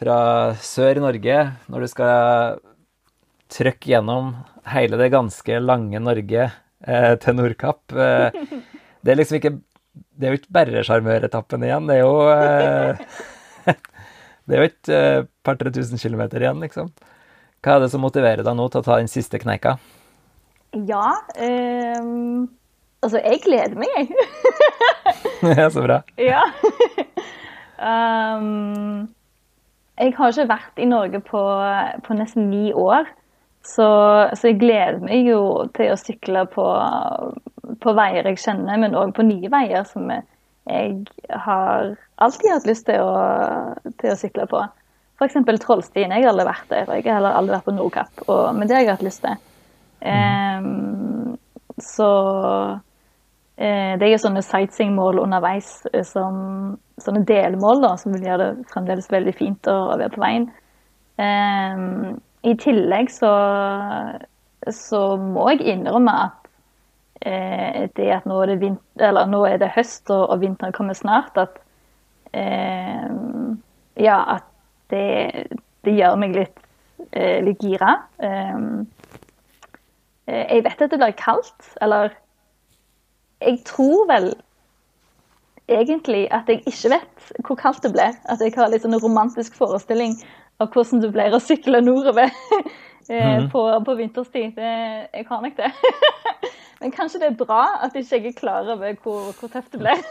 fra 0.00 0.18
sør 0.60 1.00
i 1.00 1.04
Norge, 1.06 1.38
når 1.72 1.86
du 1.86 1.88
skal 1.88 2.60
trykke 3.54 3.94
gjennom 3.94 4.34
hele 4.68 5.00
det 5.00 5.14
ganske 5.14 5.62
lange 5.64 6.02
Norge 6.02 6.50
eh, 6.50 7.14
til 7.24 7.40
Nordkapp? 7.40 7.88
det 7.94 9.14
er 9.14 9.20
liksom 9.20 9.40
ikke 9.40 9.56
Det 9.94 10.26
er 10.26 10.32
jo 10.34 10.38
ikke 10.42 10.54
bare 10.54 10.84
sjarmøretappen 10.84 11.64
igjen. 11.64 11.88
Det 11.88 11.96
er 11.96 12.04
jo 12.04 12.14
Det 14.44 14.58
er 14.58 14.60
jo 14.60 14.68
et 14.68 15.28
par-tre 15.40 15.72
tusen 15.72 15.96
kilometer 15.96 16.42
igjen, 16.42 16.60
liksom. 16.60 16.92
Hva 17.64 17.78
er 17.78 17.86
det 17.86 17.94
som 17.94 18.02
motiverer 18.04 18.44
deg 18.44 18.56
nå 18.58 18.68
til 18.68 18.82
å 18.82 18.84
ta 18.84 18.98
den 19.00 19.08
siste 19.08 19.40
kneika? 19.40 19.78
Ja. 20.74 21.10
Um, 21.38 22.48
altså, 23.02 23.20
jeg 23.22 23.42
gleder 23.44 23.76
meg, 23.78 23.88
jeg. 23.96 24.08
ja, 25.58 25.68
så 25.70 25.84
bra. 25.84 26.00
ja. 26.18 26.42
um, 27.78 29.04
jeg 30.00 30.14
har 30.16 30.32
ikke 30.32 30.48
vært 30.50 30.80
i 30.82 30.88
Norge 30.90 31.20
på, 31.22 31.42
på 32.06 32.16
nesten 32.18 32.50
ni 32.50 32.72
år. 32.72 33.06
Så, 33.64 33.86
så, 34.36 34.50
jeg 34.50 34.58
gleder 34.60 35.00
meg 35.00 35.30
jo 35.30 35.40
til 35.76 35.94
å 35.94 35.96
sykle 35.96 36.44
på, 36.52 36.64
på 37.80 37.94
veier 37.96 38.26
jeg 38.28 38.42
kjenner, 38.42 38.76
men 38.80 38.96
òg 38.98 39.14
på 39.16 39.24
nye 39.24 39.48
veier 39.52 39.86
som 39.88 40.10
jeg 40.10 41.06
har 41.46 41.94
alltid 42.20 42.50
hatt 42.50 42.68
lyst 42.68 42.86
til 42.90 43.00
å, 43.00 43.14
til 44.02 44.12
å 44.12 44.18
sykle 44.20 44.46
på. 44.50 44.60
F.eks. 45.16 45.38
Trollstien. 45.62 46.12
Jeg 46.12 46.26
har 46.26 46.32
aldri 46.34 46.46
vært 46.48 46.70
der. 46.72 46.92
Jeg 46.98 47.06
har 47.06 47.20
heller 47.20 47.38
aldri 47.38 47.56
vært 47.56 47.68
på 47.68 47.76
Nordkapp, 47.76 48.24
og, 48.26 48.46
men 48.58 48.68
det 48.68 48.76
har 48.76 48.84
jeg 48.84 48.96
hatt 48.96 49.06
lyst 49.06 49.24
til. 49.24 49.40
Um, 50.04 51.38
så 51.80 52.08
uh, 53.56 53.92
det 53.98 54.08
er 54.08 54.20
sånne 54.20 54.42
sightseeingmål 54.44 55.22
underveis, 55.22 55.78
uh, 55.94 56.02
som, 56.04 56.36
sånne 57.00 57.24
delmål 57.28 57.82
da, 57.86 57.94
som 58.00 58.12
vil 58.12 58.26
gjøre 58.28 58.50
det 58.52 58.68
fremdeles 58.72 59.08
veldig 59.12 59.34
fint 59.38 59.70
å, 59.70 59.78
å 59.94 59.98
være 60.00 60.12
på 60.14 60.24
veien. 60.24 60.48
Um, 61.16 62.16
I 62.44 62.56
tillegg 62.60 63.12
så, 63.14 63.32
så 64.68 65.02
må 65.20 65.48
jeg 65.54 65.64
innrømme 65.72 66.16
at 66.26 66.50
uh, 67.24 67.84
det 67.96 68.10
at 68.18 68.28
nå 68.28 68.42
er 68.42 68.52
det, 68.52 68.60
vinter, 68.66 69.20
nå 69.30 69.44
er 69.48 69.60
det 69.62 69.72
høst 69.78 70.10
og, 70.12 70.26
og, 70.28 70.40
vinteren 70.44 70.76
kommer 70.76 70.98
snart, 70.98 71.38
at 71.38 71.60
ja, 73.94 74.14
at 74.26 74.46
det, 74.90 75.04
det 75.86 75.92
gjør 75.94 76.16
meg 76.18 76.32
litt, 76.34 76.56
litt 77.46 77.60
gira. 77.62 77.92
Um, 78.18 78.80
Eh, 78.82 78.93
jeg 80.26 80.64
vet 80.64 80.82
at 80.82 80.90
det 80.92 81.00
blir 81.00 81.16
kaldt, 81.18 81.74
eller 81.84 82.14
Jeg 83.44 83.58
tror 83.66 84.06
vel 84.08 84.30
egentlig 85.68 86.28
at 86.32 86.48
jeg 86.48 86.62
ikke 86.68 86.90
vet 86.94 87.44
hvor 87.46 87.58
kaldt 87.60 87.82
det 87.84 87.92
blir. 87.92 88.16
At 88.30 88.40
jeg 88.40 88.54
har 88.56 88.70
litt 88.72 88.84
sånn 88.84 88.96
romantisk 89.00 89.56
forestilling 89.58 90.16
av 90.62 90.70
hvordan 90.72 91.02
det 91.02 91.12
blir 91.14 91.34
å 91.34 91.42
sykle 91.42 91.80
nordover 91.84 92.30
mm. 93.10 93.48
på, 93.52 93.64
på, 93.86 93.96
vinterstid. 94.00 94.54
Det, 94.58 94.74
jeg 95.14 95.26
har 95.28 95.42
nok 95.44 95.56
det. 95.58 95.70
Men 96.80 96.92
kanskje 96.92 97.22
det 97.22 97.30
er 97.30 97.38
bra 97.38 97.62
at 97.84 97.96
ikke 97.96 98.18
jeg 98.18 98.30
er 98.32 98.38
klar 98.38 98.68
over 98.74 98.96
hvor, 99.02 99.32
hvor 99.38 99.52
tøft 99.52 99.72
det 99.72 99.80
blir. 99.80 100.04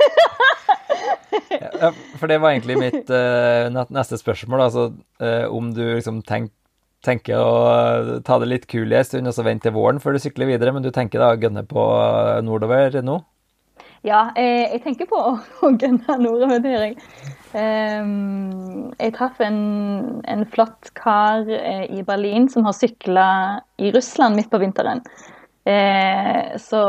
ja, 1.82 1.93
for 2.17 2.32
det 2.32 2.39
var 2.41 2.56
egentlig 2.56 2.80
mitt 2.82 3.13
uh, 3.13 3.69
neste 3.93 4.17
spørsmål. 4.17 4.67
Altså, 4.67 4.89
uh, 5.21 5.45
om 5.54 5.73
du 5.76 5.84
liksom 5.84 6.23
tenkte 6.26 6.58
tenker 7.04 7.39
å 7.39 8.22
ta 8.26 8.39
det 8.39 8.50
litt 8.50 8.66
kul 8.72 8.92
i 8.92 8.98
en 9.00 9.08
stund 9.08 9.30
og 9.30 9.36
så 9.36 9.46
vente 9.46 9.68
til 9.68 9.76
våren 9.76 10.02
før 10.04 10.16
du 10.16 10.24
sykler 10.24 10.54
videre, 10.54 10.74
men 10.76 10.86
du 10.86 10.92
tenker 10.96 11.22
da 11.22 11.34
å 11.34 11.39
gønne 11.39 11.66
på 11.68 11.86
nordover 12.48 13.02
nå? 13.04 13.20
Ja, 14.04 14.34
jeg, 14.36 14.63
jeg 14.74 14.82
tenker 14.84 15.08
på 15.08 15.20
å, 15.20 15.34
gønne 15.82 16.18
nordover, 16.20 16.60
det 16.63 16.74
gjør 16.74 16.86
jeg. 16.89 16.98
Um, 17.54 18.89
jeg 18.98 19.13
traff 19.16 19.39
en, 19.46 19.60
en, 20.28 20.44
flott 20.50 20.89
kar 20.98 21.46
eh, 21.48 21.86
i 21.94 22.02
Berlin 22.08 22.50
som 22.50 22.66
har 22.66 22.76
sykla 22.76 23.28
i 23.78 23.94
Russland 23.96 24.39
midt 24.39 24.50
på 24.52 24.60
vinteren. 24.63 25.04
Eh, 25.63 26.58
så 26.60 26.82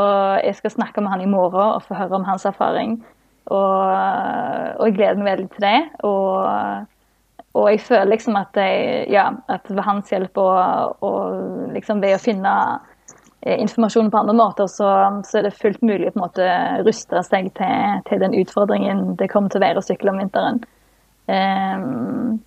jeg 0.42 0.57
skal 0.59 0.74
snakke 0.74 1.05
med 1.05 1.14
han 1.14 1.22
i 1.22 1.31
morgen 1.31 1.77
og 1.77 1.85
få 1.87 1.98
høre 1.98 2.18
om 2.18 2.27
hans 2.27 2.46
erfaring. 2.48 2.96
Og, 3.53 3.85
og 4.81 4.88
jeg 4.88 4.96
gleder 4.96 5.20
meg 5.20 5.31
veldig 5.35 5.50
til 5.53 5.66
det. 5.66 5.79
Og 6.09 6.90
og 7.54 7.68
jeg 7.70 7.84
føler 7.86 8.10
liksom 8.10 8.36
at, 8.38 8.56
jeg, 8.58 9.04
ja, 9.14 9.28
at 9.48 9.68
ved 9.70 9.82
hans 9.86 10.10
hjelp 10.10 10.38
og, 10.42 10.96
og 11.06 11.74
liksom 11.74 12.00
ved 12.02 12.16
å 12.16 12.22
finne 12.22 12.54
eh, 13.46 13.60
informasjon 13.62 14.10
på 14.10 14.22
andre 14.24 14.34
måter, 14.34 14.66
så, 14.70 14.88
så, 15.22 15.38
er 15.38 15.46
det 15.46 15.54
fullt 15.60 15.82
mulig 15.86 16.08
å 16.08 16.14
på 16.16 16.18
en 16.18 16.24
måte 16.24 16.48
ruste 16.82 17.22
seg 17.26 17.52
til, 17.54 18.00
til, 18.08 18.24
den 18.24 18.34
utfordringen 18.40 19.12
det 19.20 19.30
kommer 19.30 19.52
til 19.52 19.62
å 19.62 19.66
være 19.68 19.82
å 19.82 19.86
sykle 19.86 20.10
om 20.10 20.18
vinteren. 20.24 20.58
Um, 21.30 22.40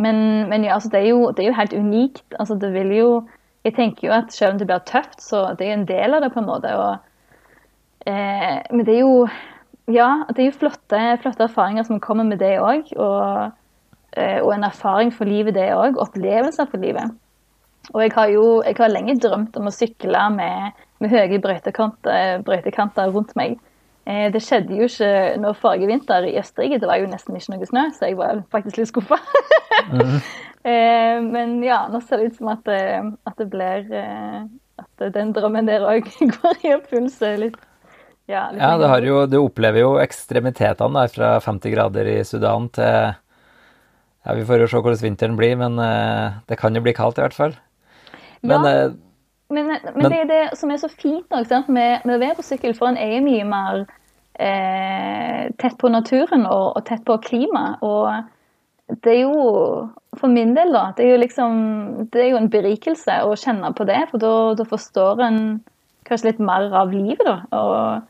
men, 0.00 0.16
men, 0.48 0.64
ja, 0.64 0.74
altså 0.74 0.88
det, 0.90 1.02
er 1.04 1.12
jo, 1.12 1.26
det 1.30 1.44
er 1.44 1.50
jo 1.50 1.58
helt 1.58 1.74
unikt. 1.76 2.24
Altså 2.38 2.56
det 2.58 2.72
vil 2.74 2.94
jo 2.96 3.08
Jeg 3.64 3.76
tenker 3.78 4.08
jo 4.08 4.12
at 4.12 4.32
selv 4.32 4.52
om 4.52 4.58
det 4.60 4.66
blir 4.68 4.80
tøft, 4.84 5.22
så 5.24 5.54
det 5.56 5.64
er 5.64 5.72
en 5.72 5.86
del 5.88 6.12
av 6.16 6.20
det 6.20 6.34
på 6.34 6.40
en 6.42 6.48
måte. 6.48 6.72
Og, 6.76 6.96
eh, 8.08 8.58
men 8.72 8.84
det 8.84 8.96
er 8.96 9.04
jo 9.04 9.28
Ja, 9.92 10.24
det 10.32 10.40
er 10.40 10.48
jo 10.48 10.56
flotte, 10.56 11.00
flotte 11.20 11.44
erfaringer 11.44 11.84
som 11.84 12.00
kommer 12.00 12.24
med 12.24 12.40
det 12.40 12.56
òg. 12.60 12.90
Og 12.96 13.52
og 14.14 14.50
en 14.54 14.66
erfaring 14.66 15.10
for 15.10 15.26
livet, 15.26 15.56
det 15.56 15.72
òg. 15.74 15.96
Opplevelser 15.98 16.68
for 16.70 16.78
livet. 16.78 17.14
Og 17.92 18.00
jeg 18.04 18.12
har 18.14 18.30
jo 18.32 18.44
jeg 18.64 18.78
har 18.78 18.92
lenge 18.92 19.16
drømt 19.20 19.56
om 19.60 19.68
å 19.68 19.74
sykle 19.74 20.22
med, 20.32 20.84
med 21.02 21.12
høye 21.12 21.40
brøytekanter, 21.42 22.44
brøytekanter 22.46 23.12
rundt 23.12 23.34
meg. 23.36 23.58
Eh, 24.04 24.28
det 24.32 24.42
skjedde 24.44 24.76
jo 24.76 24.88
ikke 24.88 25.10
nå 25.40 25.52
forrige 25.56 25.88
vinter 25.88 26.26
i 26.28 26.36
Østerrike. 26.40 26.80
Det 26.80 26.88
var 26.88 27.00
jo 27.00 27.10
nesten 27.12 27.36
ikke 27.38 27.54
noe 27.54 27.68
snø, 27.68 27.84
så 27.96 28.10
jeg 28.10 28.18
var 28.20 28.42
faktisk 28.52 28.80
litt 28.80 28.92
skuffa. 28.92 29.18
mm. 29.92 30.16
eh, 30.72 31.20
men 31.24 31.56
ja, 31.64 31.84
nå 31.92 32.00
ser 32.04 32.20
det 32.20 32.32
ut 32.32 32.40
som 32.40 32.52
at, 32.52 32.64
det, 32.68 32.82
at 33.28 33.40
det 33.40 33.48
blir 33.52 33.88
eh, 33.92 34.44
At 34.80 35.06
den 35.14 35.32
drømmen 35.36 35.68
der 35.70 35.86
òg 35.88 36.08
går 36.36 36.64
i 36.66 36.74
oppfyllelse 36.76 37.36
litt. 37.40 37.60
Ja, 38.28 38.48
litt 38.52 38.62
ja 38.64 38.98
jo, 39.04 39.18
du 39.28 39.38
opplever 39.42 39.84
jo 39.84 39.90
ekstremitetene 40.00 41.04
fra 41.12 41.36
50 41.44 41.74
grader 41.74 42.08
i 42.08 42.18
Sudan 42.24 42.70
til 42.72 43.12
ja, 44.24 44.34
Vi 44.34 44.44
får 44.48 44.64
jo 44.64 44.68
se 44.72 44.80
hvordan 44.80 45.02
vinteren 45.04 45.36
blir, 45.36 45.56
men 45.60 45.78
uh, 45.78 46.40
det 46.48 46.58
kan 46.60 46.74
jo 46.74 46.82
bli 46.84 46.96
kaldt 46.96 47.20
i 47.20 47.24
hvert 47.24 47.36
fall. 47.36 47.56
Men, 48.42 48.64
ja, 48.64 48.86
uh, 48.88 48.94
men, 49.52 49.66
men, 49.68 49.80
men, 49.94 50.08
det 50.10 50.20
er 50.22 50.30
det 50.30 50.44
som 50.58 50.72
er 50.72 50.80
så 50.80 50.88
fint 50.88 51.32
også, 51.32 51.64
med, 51.68 52.04
med 52.04 52.16
å 52.16 52.22
være 52.22 52.38
på 52.38 52.46
sykkel, 52.46 52.74
for 52.76 52.90
en 52.90 53.00
er 53.00 53.20
mye 53.24 53.44
mer 53.46 53.84
eh, 54.40 55.50
tett 55.60 55.76
på 55.78 55.90
naturen 55.92 56.46
og, 56.48 56.72
og, 56.74 56.80
tett 56.88 57.04
på 57.06 57.18
klimaet. 57.26 57.82
Og 57.84 58.96
det 59.04 59.12
er 59.12 59.20
jo, 59.24 59.44
for 60.18 60.32
min 60.32 60.54
del, 60.56 60.72
da, 60.74 60.88
det 60.96 61.06
er 61.06 61.14
jo 61.14 61.20
liksom 61.22 61.54
Det 62.12 62.20
er 62.20 62.32
jo 62.32 62.40
en 62.40 62.50
berikelse 62.52 63.20
å 63.24 63.36
kjenne 63.38 63.72
på 63.76 63.86
det, 63.88 64.00
for 64.10 64.22
da 64.22 64.66
forstår 64.68 65.22
en 65.24 65.38
kanskje 66.08 66.32
litt 66.32 66.42
mer 66.42 66.72
av 66.76 66.92
livet, 66.92 67.24
da. 67.24 67.38
Og, 67.56 68.08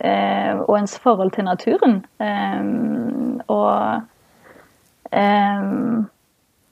eh, 0.00 0.54
og 0.64 0.78
ens 0.78 0.98
forhold 1.02 1.34
til 1.36 1.46
naturen. 1.46 2.00
Eh, 2.22 3.42
og 3.48 4.06
Um, 5.12 6.08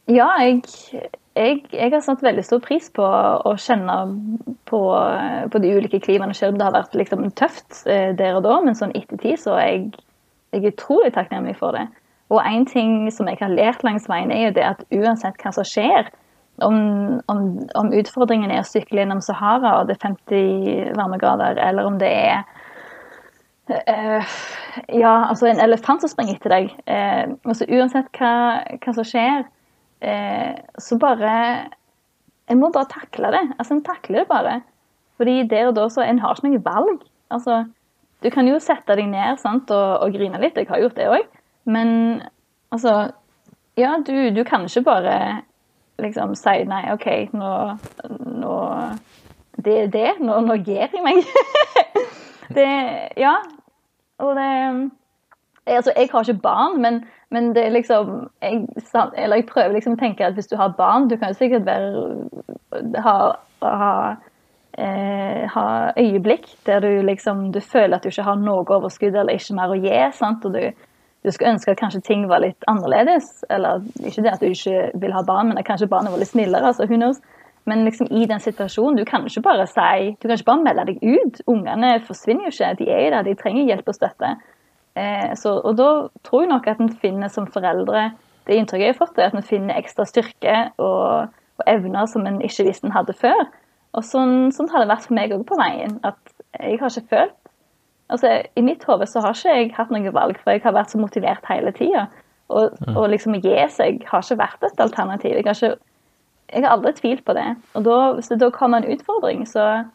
ja, 0.07 0.27
jeg, 0.39 0.63
jeg, 1.35 1.63
jeg, 1.73 1.91
har 1.93 2.03
satt 2.05 2.25
veldig 2.25 2.45
stor 2.47 2.61
pris 2.65 2.89
på 2.95 3.05
å 3.05 3.55
kjenne 3.61 3.97
på, 4.71 4.81
på 5.53 5.63
de 5.63 5.73
ulike 5.79 6.01
klimaene. 6.05 6.37
Selv 6.37 6.59
det 6.61 6.67
har 6.69 6.77
vært 6.77 6.95
liksom 6.99 7.27
tøft 7.39 7.83
eh, 7.91 8.13
der 8.17 8.39
og 8.39 8.45
da, 8.47 8.59
men 8.65 8.79
sånn 8.79 8.95
ettertid 8.99 9.41
så 9.43 9.57
er 9.59 9.71
jeg, 9.71 10.05
jeg 10.55 10.63
er 10.63 10.75
utrolig 10.75 11.15
takknemlig 11.17 11.57
for 11.59 11.77
det. 11.77 11.89
Og 12.31 12.43
én 12.43 12.67
ting 12.67 13.11
som 13.15 13.29
jeg 13.31 13.39
har 13.41 13.53
lært 13.55 13.85
langs 13.87 14.09
veien, 14.11 14.33
er 14.35 14.49
jo 14.49 14.55
det 14.57 14.65
at 14.67 14.87
uansett 14.95 15.39
hva 15.43 15.53
som 15.55 15.67
skjer, 15.67 16.09
om, 16.65 16.77
om, 17.29 17.41
om 17.77 17.91
utfordringen 17.93 18.51
er 18.51 18.63
å 18.63 18.67
sykle 18.67 19.03
gjennom 19.03 19.21
Sahara 19.21 19.75
og 19.81 19.91
det 19.91 19.99
er 19.99 20.07
50 20.07 20.95
varmegrader, 20.97 21.61
eller 21.61 21.85
om 21.85 21.99
det 22.01 22.09
er 22.09 22.47
Uh, 23.67 24.23
ja, 24.95 25.13
altså 25.27 25.49
en 25.51 25.61
elefant 25.63 26.03
som 26.03 26.11
springer 26.13 26.37
etter 26.37 26.53
deg. 26.53 26.69
Uh, 26.87 27.35
altså 27.49 27.67
Uansett 27.67 28.13
hva, 28.15 28.63
hva 28.79 28.95
som 28.95 29.07
skjer, 29.07 29.43
uh, 30.07 30.53
så 30.79 30.99
bare 31.03 31.33
En 32.47 32.61
må 32.61 32.71
bare 32.71 32.87
takle 32.93 33.33
det. 33.35 33.43
Altså 33.59 33.75
En 33.75 33.83
takler 33.87 34.23
det 34.23 34.29
bare. 34.31 34.61
Fordi 35.19 35.41
der 35.51 35.73
og 35.73 35.75
da 35.79 35.89
så 35.91 36.05
En 36.07 36.21
har 36.23 36.37
ikke 36.37 36.53
noe 36.53 36.63
valg. 36.63 37.03
Altså, 37.35 37.65
du 38.23 38.31
kan 38.31 38.47
jo 38.47 38.61
sette 38.63 38.95
deg 38.95 39.09
ned 39.11 39.41
sant, 39.43 39.71
og, 39.75 40.05
og 40.05 40.15
grine 40.15 40.39
litt. 40.39 40.57
Jeg 40.57 40.71
har 40.71 40.85
gjort 40.85 41.01
det 41.01 41.11
òg. 41.11 41.27
Men 41.67 42.23
altså 42.71 43.11
Ja, 43.77 43.99
du, 43.99 44.31
du, 44.31 44.45
kan 44.45 44.65
ikke 44.65 44.87
bare 44.87 45.17
liksom 46.01 46.37
si 46.39 46.63
nei, 46.69 46.85
OK, 46.93 47.07
nå, 47.37 47.51
nå 48.41 48.55
Det 49.59 49.75
er 49.83 49.91
det. 49.91 50.11
Nå, 50.21 50.39
nå 50.47 50.61
gir 50.63 50.87
jeg 50.87 51.03
meg. 51.03 51.27
det 52.55 52.71
Ja, 53.17 53.35
og 54.19 54.37
det 54.37 54.91
Altså, 55.67 55.93
jeg 55.97 56.09
har 56.13 56.21
ikke 56.21 56.43
barn, 56.43 56.83
men, 56.83 57.05
men 57.31 57.55
det 57.55 57.65
er 57.65 57.71
liksom 57.75 58.31
jeg, 58.43 58.69
Eller 59.17 59.37
jeg 59.37 59.47
prøver 59.47 59.73
liksom 59.75 59.97
å 59.97 59.99
tenke 59.99 60.27
at 60.27 60.35
hvis 60.39 60.47
du 60.47 60.57
har 60.57 60.77
barn 60.79 61.09
Du 61.11 61.17
kan 61.17 61.33
jo 61.33 61.39
sikkert 61.41 61.67
være 61.67 63.01
ha, 63.03 63.17
ha, 63.63 63.93
eh, 64.79 65.43
ha 65.51 65.93
øyeblikk 65.99 66.47
der 66.67 66.81
du 66.81 67.03
liksom 67.03 67.53
du 67.53 67.61
føler 67.61 67.97
at 67.97 68.05
du 68.05 68.09
ikke 68.09 68.27
har 68.27 68.39
noe 68.39 68.67
overskudd 68.69 69.15
eller 69.15 69.35
ikke 69.35 69.57
mer 69.59 69.75
å 69.75 69.81
gi. 69.81 69.97
sant? 70.13 70.45
Og 70.45 70.55
du, 70.55 70.71
du 71.25 71.31
skulle 71.33 71.55
ønske 71.57 71.73
at 71.73 71.81
kanskje 71.81 72.05
ting 72.07 72.29
var 72.29 72.45
litt 72.45 72.67
annerledes. 72.71 73.45
Eller 73.51 73.83
ikke 74.05 74.23
det 74.23 74.35
at 74.35 74.43
du 74.43 74.51
ikke 74.51 74.91
vil 74.95 75.17
ha 75.17 75.23
barn, 75.27 75.49
men 75.49 75.59
at 75.59 75.67
kanskje 75.67 75.89
barnet 75.91 76.13
var 76.13 76.23
litt 76.23 76.31
snillere. 76.31 76.67
altså 76.67 76.87
who 76.87 77.01
knows. 77.01 77.23
Men 77.67 77.85
liksom 77.85 78.07
i 78.15 78.27
den 78.31 78.41
situasjonen, 78.41 78.99
du 78.99 79.05
kan 79.05 79.25
ikke 79.27 79.43
bare 79.43 79.67
si 79.67 80.13
Du 80.21 80.29
kan 80.29 80.37
ikke 80.37 80.51
bare 80.53 80.63
melde 80.63 80.85
deg 80.91 81.01
ut. 81.03 81.41
Ungene 81.51 81.97
forsvinner 82.07 82.47
jo 82.47 82.53
ikke. 82.55 82.75
De 82.79 82.91
er 82.91 83.01
jo 83.05 83.15
der, 83.17 83.27
de 83.27 83.35
trenger 83.41 83.67
hjelp 83.67 83.89
og 83.91 83.97
støtte. 83.97 84.37
Eh, 84.97 85.33
så, 85.37 85.57
og 85.59 85.77
da 85.79 85.89
tror 86.25 86.45
jeg 86.45 86.53
nok 86.53 86.69
at 86.71 86.81
en 86.81 86.93
finner 87.03 87.29
som 87.29 87.49
foreldre 87.53 88.11
Det 88.47 88.55
inntrykket 88.57 88.87
jeg 88.87 88.95
har 88.95 89.01
fått, 89.01 89.19
er 89.19 89.27
at 89.27 89.35
en 89.35 89.43
finner 89.43 89.75
ekstra 89.75 90.07
styrke 90.07 90.55
og, 90.79 91.33
og 91.59 91.65
evner 91.67 92.07
som 92.07 92.27
en 92.29 92.39
ikke 92.47 92.69
visste 92.69 92.87
en 92.87 92.95
hadde 92.95 93.17
før. 93.19 93.49
Og 93.99 94.05
sånn, 94.07 94.53
sånn 94.55 94.71
har 94.71 94.85
det 94.85 94.93
vært 94.93 95.09
for 95.09 95.19
meg 95.19 95.35
òg 95.35 95.43
på 95.49 95.59
veien. 95.59 95.97
At 96.07 96.21
jeg 96.61 96.79
har 96.79 96.95
ikke 96.95 97.11
følt 97.11 97.35
Altså, 98.07 98.43
I 98.55 98.63
mitt 98.63 98.85
hode 98.87 99.07
så 99.11 99.19
har 99.19 99.35
ikke 99.35 99.55
jeg 99.57 99.73
hatt 99.75 99.91
noe 99.91 100.13
valg, 100.15 100.39
for 100.39 100.55
jeg 100.55 100.63
har 100.63 100.75
vært 100.77 100.93
så 100.95 101.01
motivert 101.03 101.49
hele 101.51 101.73
tida. 101.75 102.05
Og, 102.47 102.77
mm. 102.79 102.95
og, 102.95 103.09
liksom 103.11 103.35
å 103.35 103.41
gi 103.43 103.55
seg 103.75 104.05
har 104.07 104.23
ikke 104.23 104.39
vært 104.39 104.67
et 104.69 104.83
alternativ. 104.85 105.35
Jeg 105.35 105.47
har, 105.49 105.59
ikke, 105.59 105.86
jeg 106.53 106.63
har 106.63 106.75
aldri 106.77 106.93
tvilt 106.97 107.25
på 107.27 107.35
det. 107.37 107.47
Og 107.79 107.87
da, 107.87 107.97
hvis 108.17 108.31
det 108.31 108.41
da 108.43 108.51
kommer 108.55 108.83
en 108.83 108.97
utfordring, 108.97 109.45
så, 109.51 109.87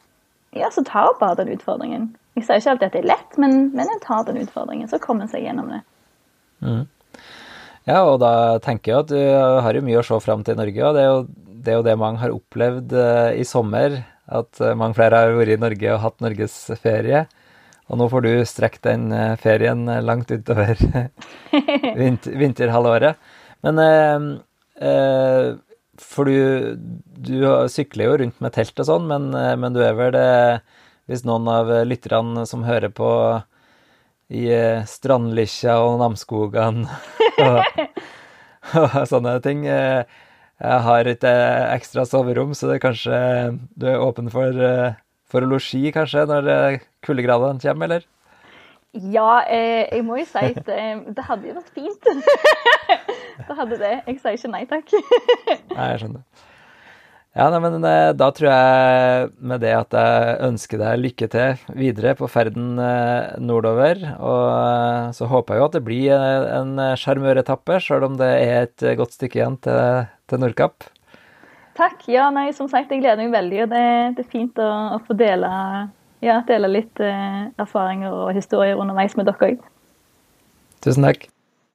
ja, 0.57 0.71
så 0.73 0.83
tar 0.87 1.15
bare 1.19 1.39
den 1.39 1.53
utfordringen. 1.55 2.09
Jeg 2.37 2.47
sier 2.47 2.61
ikke 2.61 2.73
alltid 2.75 2.87
at 2.87 2.95
det 2.95 3.03
er 3.03 3.11
lett, 3.11 3.37
men, 3.41 3.69
men 3.75 3.87
en 3.91 4.03
tar 4.03 4.25
den 4.27 4.39
utfordringen. 4.41 4.89
Så 4.91 4.99
kommer 5.03 5.27
en 5.27 5.31
seg 5.31 5.45
gjennom 5.45 5.71
det. 5.71 5.81
Mm. 6.61 6.83
Ja, 7.89 8.03
og 8.05 8.19
da 8.21 8.33
tenker 8.63 8.91
jeg 8.91 9.05
at 9.05 9.11
du 9.11 9.63
har 9.65 9.75
jo 9.75 9.83
mye 9.85 10.01
å 10.01 10.05
se 10.05 10.19
fram 10.23 10.43
til 10.45 10.55
i 10.55 10.61
Norge. 10.61 10.83
og 10.85 10.95
det 10.95 11.03
er 11.03 11.09
jo 11.09 11.21
det, 11.61 11.71
er 11.71 11.77
jo 11.77 11.85
det 11.85 11.99
mange 12.01 12.21
har 12.21 12.33
opplevd 12.33 12.95
uh, 12.97 13.31
i 13.37 13.45
sommer. 13.47 14.01
At 14.31 14.61
uh, 14.61 14.73
mange 14.77 14.97
flere 14.97 15.23
har 15.23 15.35
vært 15.37 15.55
i 15.55 15.61
Norge 15.61 15.93
og 15.93 16.03
hatt 16.05 16.23
norgesferie. 16.23 17.25
Og 17.91 17.99
nå 17.99 18.07
får 18.11 18.23
du 18.23 18.31
strekt 18.47 18.85
den 18.87 19.09
uh, 19.13 19.35
ferien 19.41 19.83
langt 20.05 20.31
utover 20.31 20.79
vinter, 22.01 22.37
vinterhalvåret. 22.43 23.29
Men 23.61 23.77
For 26.01 26.27
du, 26.27 26.75
du, 27.21 27.35
sykler 27.71 28.09
jo 28.09 28.17
rundt 28.23 28.41
med 28.43 28.55
telt 28.55 28.79
og 28.81 28.87
sånn, 28.87 29.05
men, 29.07 29.29
men, 29.31 29.75
du 29.75 29.79
er 29.85 29.93
vel 29.95 30.11
det 30.15 30.31
Hvis 31.07 31.23
noen 31.27 31.47
av 31.51 31.69
lytterne 31.87 32.43
som 32.49 32.65
hører 32.65 32.91
på 32.93 33.11
i 34.31 34.47
Strandlykkja 34.87 35.77
og 35.83 35.97
Namsskogan 35.99 36.85
og, 37.45 37.81
og 38.79 38.99
sånne 39.09 39.37
ting 39.43 39.65
jeg 40.61 40.81
har 40.85 41.07
et 41.09 41.23
eh, 41.25 41.73
ekstra 41.73 42.05
soverom, 42.05 42.53
så 42.53 42.69
det 42.69 42.77
er 42.77 42.83
kanskje 42.83 43.19
du 43.81 43.87
er 43.89 44.01
åpen 44.01 44.29
for, 44.29 44.53
eh, 44.53 44.97
for 45.25 45.45
losji 45.47 45.89
kanskje 45.93 46.27
når 46.29 46.49
eh, 46.53 46.83
kuldegradene 47.05 47.61
kommer, 47.63 47.89
eller? 47.89 48.05
Ja, 48.91 49.41
eh, 49.47 49.87
jeg 49.87 50.03
må 50.03 50.17
jo 50.19 50.27
si 50.27 50.45
at 50.51 50.67
eh, 50.67 51.01
det 51.15 51.23
hadde 51.27 51.47
jo 51.47 51.57
vært 51.57 51.75
fint. 51.75 52.07
det 53.47 53.57
hadde 53.57 53.77
det. 53.79 53.91
Jeg 54.09 54.17
sier 54.19 54.37
ikke 54.37 54.51
nei 54.51 54.63
takk. 54.69 54.95
nei, 55.77 55.91
jeg 55.93 56.01
skjønner. 56.03 56.47
Ja, 57.31 57.45
nei, 57.47 57.61
men 57.63 57.77
da 58.19 58.27
tror 58.35 58.49
jeg 58.49 59.27
med 59.39 59.61
det 59.63 59.71
at 59.71 59.95
jeg 59.95 60.33
ønsker 60.49 60.81
deg 60.81 60.97
lykke 60.99 61.29
til 61.31 61.61
videre 61.79 62.11
på 62.19 62.27
ferden 62.27 62.73
nordover. 63.39 64.01
Og 64.19 65.15
så 65.15 65.29
håper 65.31 65.55
jeg 65.55 65.61
jo 65.61 65.67
at 65.69 65.77
det 65.77 65.83
blir 65.87 66.25
en 66.57 66.81
sjarmøretappe, 66.99 67.79
sjøl 67.79 68.09
om 68.09 68.17
det 68.19 68.33
er 68.41 68.65
et 68.65 68.85
godt 68.99 69.15
stykke 69.15 69.39
igjen 69.39 69.55
til 69.63 70.09
til 70.31 70.43
Nordkapp. 70.43 70.87
Takk. 71.77 72.03
Ja, 72.11 72.29
nei, 72.33 72.51
som 72.55 72.69
sagt, 72.71 72.91
jeg 72.91 73.01
gleder 73.03 73.19
meg 73.23 73.33
veldig. 73.33 73.63
og 73.65 73.71
Det, 73.71 73.85
det 74.17 74.25
er 74.25 74.31
fint 74.31 74.59
å, 74.61 74.69
å 74.95 74.99
få 75.07 75.15
dele, 75.19 75.51
ja, 76.21 76.41
dele 76.47 76.69
litt 76.71 77.01
eh, 77.03 77.43
erfaringer 77.61 78.13
og 78.13 78.33
historier 78.37 78.79
underveis 78.79 79.17
med 79.17 79.29
dere 79.29 79.53
òg. 79.53 79.69
Tusen 80.85 81.05
takk. 81.05 81.30